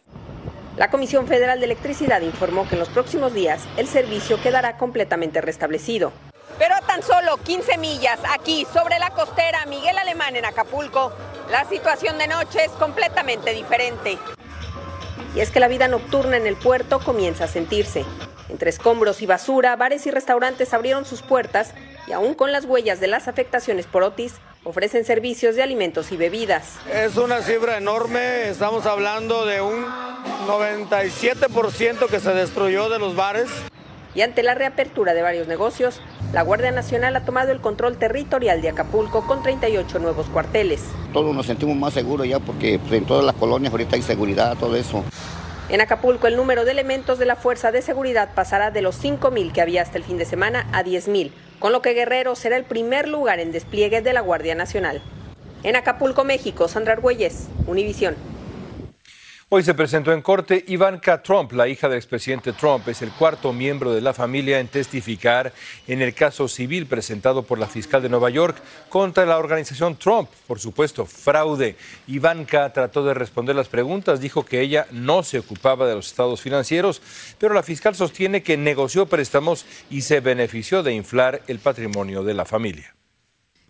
La 0.75 0.89
Comisión 0.89 1.27
Federal 1.27 1.59
de 1.59 1.65
Electricidad 1.65 2.21
informó 2.21 2.67
que 2.67 2.75
en 2.75 2.79
los 2.79 2.89
próximos 2.89 3.33
días 3.33 3.63
el 3.77 3.87
servicio 3.87 4.41
quedará 4.41 4.77
completamente 4.77 5.39
restablecido. 5.41 6.11
Pero 6.57 6.75
a 6.75 6.81
tan 6.81 7.03
solo 7.03 7.37
15 7.37 7.77
millas 7.77 8.19
aquí 8.31 8.65
sobre 8.73 8.97
la 8.97 9.11
costera 9.11 9.65
Miguel 9.67 9.97
Alemán 9.99 10.35
en 10.35 10.45
Acapulco, 10.45 11.13
la 11.51 11.65
situación 11.65 12.17
de 12.17 12.27
noche 12.27 12.65
es 12.65 12.71
completamente 12.71 13.53
diferente. 13.53 14.17
Y 15.35 15.39
es 15.39 15.51
que 15.51 15.59
la 15.59 15.67
vida 15.67 15.87
nocturna 15.87 16.37
en 16.37 16.47
el 16.47 16.55
puerto 16.55 16.99
comienza 16.99 17.43
a 17.43 17.47
sentirse. 17.47 18.03
Entre 18.49 18.69
escombros 18.69 19.21
y 19.21 19.25
basura, 19.25 19.75
bares 19.75 20.07
y 20.07 20.11
restaurantes 20.11 20.73
abrieron 20.73 21.05
sus 21.05 21.21
puertas 21.21 21.73
y 22.07 22.13
aún 22.13 22.33
con 22.33 22.51
las 22.51 22.65
huellas 22.65 22.99
de 22.99 23.07
las 23.07 23.27
afectaciones 23.27 23.85
por 23.85 24.03
Otis, 24.03 24.35
ofrecen 24.63 25.05
servicios 25.05 25.55
de 25.55 25.63
alimentos 25.63 26.11
y 26.11 26.17
bebidas. 26.17 26.75
Es 26.91 27.17
una 27.17 27.41
cifra 27.41 27.77
enorme, 27.77 28.49
estamos 28.49 28.85
hablando 28.85 29.45
de 29.45 29.61
un 29.61 29.85
97% 30.47 32.07
que 32.07 32.19
se 32.19 32.33
destruyó 32.33 32.89
de 32.89 32.99
los 32.99 33.15
bares. 33.15 33.49
Y 34.15 34.21
ante 34.21 34.41
la 34.41 34.55
reapertura 34.55 35.13
de 35.13 35.21
varios 35.21 35.47
negocios, 35.47 36.01
la 36.33 36.41
Guardia 36.41 36.71
Nacional 36.71 37.15
ha 37.15 37.23
tomado 37.23 37.51
el 37.51 37.61
control 37.61 37.97
territorial 37.97 38.61
de 38.61 38.69
Acapulco 38.69 39.27
con 39.27 39.43
38 39.43 39.99
nuevos 39.99 40.25
cuarteles. 40.27 40.81
Todos 41.13 41.35
nos 41.35 41.45
sentimos 41.45 41.75
más 41.75 41.93
seguros 41.93 42.27
ya 42.27 42.39
porque 42.39 42.79
pues, 42.79 42.93
en 42.93 43.05
todas 43.05 43.23
las 43.23 43.35
colonias 43.35 43.71
ahorita 43.71 43.95
hay 43.95 44.01
seguridad, 44.01 44.57
todo 44.57 44.75
eso. 44.75 45.03
En 45.69 45.81
Acapulco, 45.81 46.27
el 46.27 46.37
número 46.37 46.63
de 46.63 46.71
elementos 46.71 47.19
de 47.19 47.25
la 47.25 47.35
Fuerza 47.35 47.73
de 47.73 47.81
Seguridad 47.81 48.29
pasará 48.33 48.71
de 48.71 48.81
los 48.81 49.03
5.000 49.03 49.51
que 49.51 49.59
había 49.59 49.81
hasta 49.81 49.97
el 49.97 50.05
fin 50.05 50.17
de 50.17 50.23
semana 50.23 50.65
a 50.71 50.81
10.000, 50.81 51.31
con 51.59 51.73
lo 51.73 51.81
que 51.81 51.93
Guerrero 51.93 52.35
será 52.35 52.55
el 52.55 52.63
primer 52.63 53.09
lugar 53.09 53.41
en 53.41 53.51
despliegue 53.51 54.01
de 54.01 54.13
la 54.13 54.21
Guardia 54.21 54.55
Nacional. 54.55 55.01
En 55.63 55.75
Acapulco, 55.75 56.23
México, 56.23 56.69
Sandra 56.69 56.93
Argüelles, 56.93 57.49
Univisión. 57.67 58.15
Hoy 59.49 59.63
se 59.63 59.73
presentó 59.73 60.11
en 60.11 60.21
corte 60.21 60.65
Ivanka 60.67 61.23
Trump, 61.23 61.53
la 61.53 61.69
hija 61.69 61.87
del 61.87 61.99
expresidente 61.99 62.51
Trump. 62.51 62.85
Es 62.89 63.01
el 63.01 63.11
cuarto 63.11 63.53
miembro 63.53 63.93
de 63.93 64.01
la 64.01 64.13
familia 64.13 64.59
en 64.59 64.67
testificar 64.67 65.53
en 65.87 66.01
el 66.01 66.13
caso 66.13 66.49
civil 66.49 66.85
presentado 66.85 67.43
por 67.43 67.57
la 67.57 67.67
fiscal 67.67 68.01
de 68.01 68.09
Nueva 68.09 68.29
York 68.29 68.57
contra 68.89 69.25
la 69.25 69.37
organización 69.37 69.95
Trump. 69.95 70.29
Por 70.47 70.59
supuesto, 70.59 71.05
fraude. 71.05 71.77
Ivanka 72.07 72.73
trató 72.73 73.05
de 73.05 73.13
responder 73.13 73.55
las 73.55 73.69
preguntas, 73.69 74.19
dijo 74.19 74.43
que 74.43 74.59
ella 74.59 74.85
no 74.91 75.23
se 75.23 75.39
ocupaba 75.39 75.87
de 75.87 75.95
los 75.95 76.07
estados 76.07 76.41
financieros, 76.41 77.01
pero 77.39 77.53
la 77.53 77.63
fiscal 77.63 77.95
sostiene 77.95 78.43
que 78.43 78.57
negoció 78.57 79.05
préstamos 79.05 79.65
y 79.89 80.01
se 80.01 80.19
benefició 80.19 80.83
de 80.83 80.93
inflar 80.93 81.41
el 81.47 81.59
patrimonio 81.59 82.21
de 82.21 82.33
la 82.33 82.43
familia. 82.43 82.97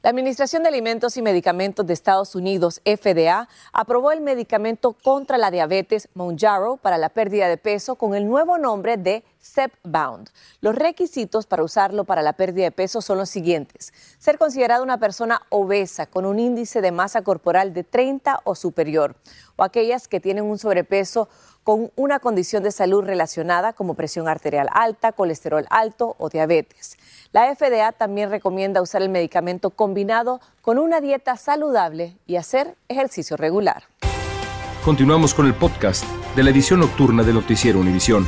La 0.08 0.12
Administración 0.12 0.64
de 0.64 0.70
Alimentos 0.70 1.18
y 1.18 1.22
Medicamentos 1.22 1.86
de 1.86 1.92
Estados 1.92 2.34
Unidos, 2.34 2.80
FDA, 2.86 3.50
aprobó 3.74 4.14
el 4.14 4.22
medicamento 4.22 4.94
contra 4.94 5.38
la 5.38 5.52
diabetes 5.52 6.08
Mounjaro 6.14 6.78
para 6.78 6.98
la 6.98 7.10
pérdida 7.10 7.50
de 7.50 7.58
peso 7.58 7.96
con 7.96 8.16
el 8.16 8.26
nuevo 8.26 8.58
nombre 8.58 8.96
de 8.96 9.26
Zepbound. 9.42 10.30
Los 10.62 10.76
requisitos 10.76 11.46
para 11.46 11.66
usarlo 11.66 12.06
para 12.06 12.22
la 12.22 12.32
pérdida 12.32 12.64
de 12.64 12.72
peso 12.72 13.02
son 13.02 13.18
los 13.18 13.30
siguientes. 13.30 13.92
Ser 14.18 14.38
considerada 14.38 14.82
una 14.82 14.98
persona 14.98 15.42
obesa 15.50 16.06
con 16.06 16.26
un 16.26 16.40
índice 16.40 16.80
de 16.80 16.94
masa 16.94 17.22
corporal 17.22 17.74
de 17.74 17.84
30 17.84 18.40
o 18.46 18.56
superior, 18.56 19.18
o 19.58 19.64
aquellas 19.66 20.08
que 20.08 20.22
tienen 20.22 20.46
un 20.46 20.58
sobrepeso 20.58 21.28
con 21.68 21.92
una 21.98 22.20
condición 22.20 22.64
de 22.64 22.72
salud 22.72 23.04
relacionada 23.04 23.74
como 23.74 23.94
presión 23.94 24.30
arterial 24.30 24.70
alta, 24.72 25.12
colesterol 25.12 25.66
alto 25.70 26.16
o 26.18 26.30
diabetes. 26.30 26.96
La 27.34 27.54
FDA 27.54 27.92
también 27.92 28.30
recomienda 28.30 28.82
usar 28.82 29.02
el 29.02 29.10
medicamento 29.10 29.70
combinado 29.72 30.40
con 30.62 30.80
una 30.80 31.02
dieta 31.02 31.36
saludable 31.36 32.16
y 32.26 32.38
hacer 32.38 32.76
ejercicio 32.88 33.36
regular. 33.36 33.84
Continuamos 34.86 35.34
con 35.34 35.46
el 35.46 35.54
podcast 35.56 36.06
de 36.38 36.44
la 36.44 36.52
edición 36.52 36.80
nocturna 36.80 37.24
de 37.24 37.34
Noticiero 37.34 37.82
Univisión. 37.82 38.26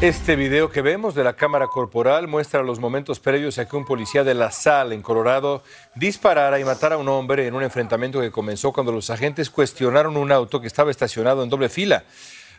Este 0.00 0.34
video 0.34 0.70
que 0.70 0.80
vemos 0.80 1.14
de 1.14 1.22
la 1.22 1.34
cámara 1.34 1.66
corporal 1.66 2.26
muestra 2.26 2.62
los 2.62 2.78
momentos 2.78 3.20
previos 3.20 3.58
a 3.58 3.68
que 3.68 3.76
un 3.76 3.84
policía 3.84 4.24
de 4.24 4.32
La 4.32 4.50
Salle, 4.50 4.94
en 4.94 5.02
Colorado, 5.02 5.62
disparara 5.94 6.58
y 6.58 6.64
matara 6.64 6.94
a 6.94 6.98
un 6.98 7.08
hombre 7.10 7.46
en 7.46 7.54
un 7.54 7.62
enfrentamiento 7.62 8.18
que 8.18 8.30
comenzó 8.30 8.72
cuando 8.72 8.92
los 8.92 9.10
agentes 9.10 9.50
cuestionaron 9.50 10.16
un 10.16 10.32
auto 10.32 10.58
que 10.58 10.68
estaba 10.68 10.90
estacionado 10.90 11.42
en 11.42 11.50
doble 11.50 11.68
fila. 11.68 12.04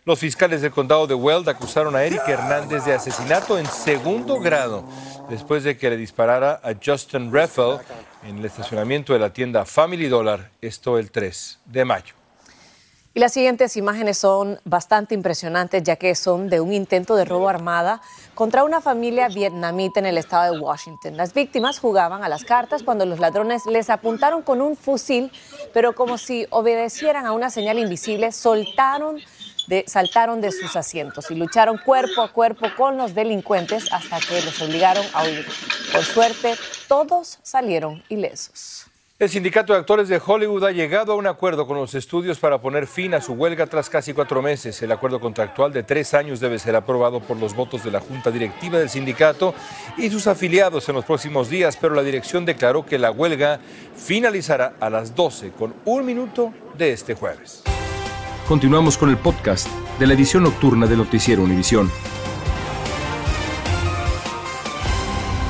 Los 0.05 0.19
fiscales 0.19 0.61
del 0.61 0.69
condado 0.69 1.07
de 1.07 1.15
Weld 1.15 1.49
acusaron 1.49 1.95
a 1.95 2.03
Eric 2.03 2.21
Hernández 2.27 2.85
de 2.85 2.93
asesinato 2.93 3.57
en 3.57 3.65
segundo 3.65 4.39
grado 4.39 4.87
después 5.27 5.63
de 5.63 5.77
que 5.77 5.89
le 5.89 5.97
disparara 5.97 6.61
a 6.63 6.75
Justin 6.75 7.33
Reffel 7.33 7.79
en 8.23 8.37
el 8.37 8.45
estacionamiento 8.45 9.13
de 9.13 9.19
la 9.19 9.33
tienda 9.33 9.65
Family 9.65 10.09
Dollar, 10.09 10.51
esto 10.61 10.99
el 10.99 11.09
3 11.09 11.59
de 11.65 11.85
mayo. 11.85 12.20
Y 13.13 13.19
las 13.19 13.33
siguientes 13.33 13.75
imágenes 13.75 14.19
son 14.19 14.61
bastante 14.63 15.15
impresionantes 15.15 15.83
ya 15.83 15.97
que 15.97 16.15
son 16.15 16.49
de 16.49 16.61
un 16.61 16.71
intento 16.71 17.15
de 17.15 17.25
robo 17.25 17.49
armada 17.49 18.01
contra 18.35 18.63
una 18.63 18.79
familia 18.79 19.27
vietnamita 19.27 19.99
en 19.99 20.05
el 20.05 20.17
estado 20.17 20.53
de 20.53 20.59
Washington. 20.61 21.17
Las 21.17 21.33
víctimas 21.33 21.77
jugaban 21.77 22.23
a 22.23 22.29
las 22.29 22.45
cartas 22.45 22.83
cuando 22.83 23.05
los 23.05 23.19
ladrones 23.19 23.65
les 23.65 23.89
apuntaron 23.89 24.41
con 24.43 24.61
un 24.61 24.77
fusil, 24.77 25.29
pero 25.73 25.93
como 25.93 26.17
si 26.17 26.47
obedecieran 26.51 27.25
a 27.25 27.33
una 27.33 27.49
señal 27.49 27.79
invisible, 27.79 28.31
soltaron 28.31 29.19
de, 29.67 29.83
saltaron 29.87 30.39
de 30.39 30.53
sus 30.53 30.77
asientos 30.77 31.31
y 31.31 31.35
lucharon 31.35 31.79
cuerpo 31.79 32.21
a 32.21 32.31
cuerpo 32.31 32.67
con 32.77 32.95
los 32.95 33.13
delincuentes 33.13 33.91
hasta 33.91 34.19
que 34.21 34.41
los 34.41 34.61
obligaron 34.61 35.05
a 35.13 35.23
huir. 35.23 35.45
Por 35.91 36.05
suerte, 36.05 36.55
todos 36.87 37.39
salieron 37.43 38.01
ilesos. 38.07 38.90
El 39.21 39.29
sindicato 39.29 39.73
de 39.73 39.77
actores 39.77 40.07
de 40.07 40.19
Hollywood 40.25 40.63
ha 40.63 40.71
llegado 40.71 41.13
a 41.13 41.15
un 41.15 41.27
acuerdo 41.27 41.67
con 41.67 41.77
los 41.77 41.93
estudios 41.93 42.39
para 42.39 42.59
poner 42.59 42.87
fin 42.87 43.13
a 43.13 43.21
su 43.21 43.33
huelga 43.33 43.67
tras 43.67 43.87
casi 43.87 44.13
cuatro 44.13 44.41
meses. 44.41 44.81
El 44.81 44.91
acuerdo 44.91 45.19
contractual 45.19 45.71
de 45.71 45.83
tres 45.83 46.15
años 46.15 46.39
debe 46.39 46.57
ser 46.57 46.75
aprobado 46.75 47.19
por 47.19 47.37
los 47.37 47.55
votos 47.55 47.83
de 47.83 47.91
la 47.91 47.99
junta 47.99 48.31
directiva 48.31 48.79
del 48.79 48.89
sindicato 48.89 49.53
y 49.95 50.09
sus 50.09 50.25
afiliados 50.25 50.89
en 50.89 50.95
los 50.95 51.05
próximos 51.05 51.51
días, 51.51 51.77
pero 51.79 51.93
la 51.93 52.01
dirección 52.01 52.45
declaró 52.45 52.83
que 52.83 52.97
la 52.97 53.11
huelga 53.11 53.59
finalizará 53.95 54.73
a 54.79 54.89
las 54.89 55.13
12 55.13 55.51
con 55.51 55.75
un 55.85 56.03
minuto 56.03 56.51
de 56.75 56.91
este 56.91 57.13
jueves. 57.13 57.61
Continuamos 58.47 58.97
con 58.97 59.11
el 59.11 59.17
podcast 59.17 59.67
de 59.99 60.07
la 60.07 60.15
edición 60.15 60.45
nocturna 60.45 60.87
de 60.87 60.97
Noticiero 60.97 61.43
Univisión. 61.43 61.91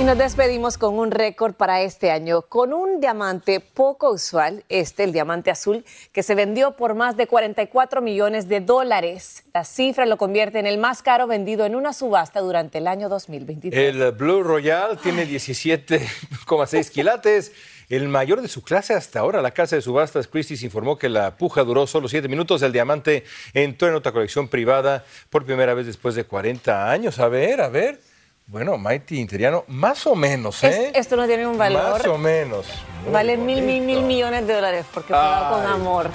Y 0.02 0.04
nos 0.04 0.18
despedimos 0.18 0.80
con 0.80 0.98
un 0.98 1.12
récord 1.12 1.54
para 1.54 1.84
este 1.84 2.10
año, 2.10 2.42
con 2.42 2.74
un 2.74 3.00
diamante 3.00 3.60
poco 3.60 4.10
usual, 4.10 4.64
este, 4.68 5.04
el 5.04 5.14
diamante 5.14 5.52
azul, 5.52 5.86
que 6.12 6.24
se 6.24 6.34
vendió 6.34 6.72
por 6.72 6.96
más 6.96 7.18
de 7.18 7.28
44 7.28 8.02
millones 8.02 8.48
de 8.48 8.62
dólares. 8.62 9.44
La 9.54 9.64
cifra 9.64 10.08
lo 10.08 10.18
convierte 10.18 10.58
en 10.58 10.66
el 10.66 10.80
más 10.80 11.04
caro 11.04 11.28
vendido 11.28 11.68
en 11.68 11.76
una 11.76 11.94
subasta 11.94 12.40
durante 12.40 12.80
el 12.80 12.88
año 12.88 13.10
2023. 13.10 13.80
El 13.80 14.12
Blue 14.14 14.42
Royal 14.42 14.98
tiene 14.98 15.28
17,6 15.28 16.90
quilates. 16.90 17.52
El 17.88 18.08
mayor 18.08 18.42
de 18.42 18.48
su 18.48 18.64
clase 18.64 18.96
hasta 18.96 19.20
ahora, 19.20 19.44
la 19.44 19.52
casa 19.52 19.76
de 19.76 19.84
subastas 19.84 20.28
Christie's 20.28 20.64
informó 20.64 20.98
que 20.98 21.10
la 21.10 21.38
puja 21.38 21.64
duró 21.64 21.86
solo 21.86 22.08
siete 22.08 22.28
minutos. 22.28 22.64
El 22.64 22.72
diamante 22.72 23.24
entró 23.54 23.88
en 23.88 23.94
otra 23.94 24.12
colección 24.12 24.48
privada 24.48 25.06
por 25.30 25.46
primera 25.46 25.76
vez 25.76 25.86
después 25.86 26.16
de 26.16 26.24
40 26.24 26.90
años. 26.90 27.20
A 27.20 27.28
ver, 27.28 27.62
a 27.62 27.70
ver. 27.70 28.11
Bueno, 28.52 28.78
Mighty 28.78 29.18
Interiano, 29.18 29.64
más 29.70 30.06
o 30.06 30.14
menos, 30.14 30.62
¿eh? 30.66 30.90
Es- 30.90 31.06
esto 31.06 31.16
no 31.16 31.26
tiene 31.26 31.48
un 31.48 31.58
valor. 31.58 31.94
Más 31.94 32.06
o 32.06 32.18
menos. 32.18 32.66
Muy 33.06 33.14
Vale 33.14 33.38
mil, 33.38 33.62
mil, 33.62 33.82
mil 33.82 34.02
millones 34.02 34.46
de 34.46 34.54
dólares 34.54 34.86
porque 34.94 35.14
fue 35.14 35.18
dado 35.18 35.56
con 35.56 35.66
Ay, 35.66 35.74
amor. 35.74 36.10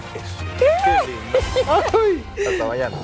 Hasta 2.46 2.64
mañana. 2.66 2.96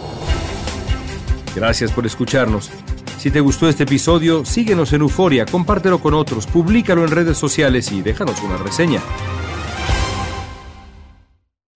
Gracias 1.56 1.90
por 1.92 2.04
escucharnos. 2.04 2.70
Si 3.18 3.30
te 3.30 3.40
gustó 3.40 3.70
este 3.70 3.84
episodio, 3.84 4.44
síguenos 4.44 4.92
en 4.92 5.00
Euforia, 5.00 5.46
compártelo 5.46 5.98
con 5.98 6.12
otros, 6.12 6.46
públicalo 6.46 7.02
en 7.04 7.10
redes 7.10 7.38
sociales 7.38 7.90
y 7.90 8.02
déjanos 8.02 8.38
una 8.42 8.58
reseña. 8.58 9.00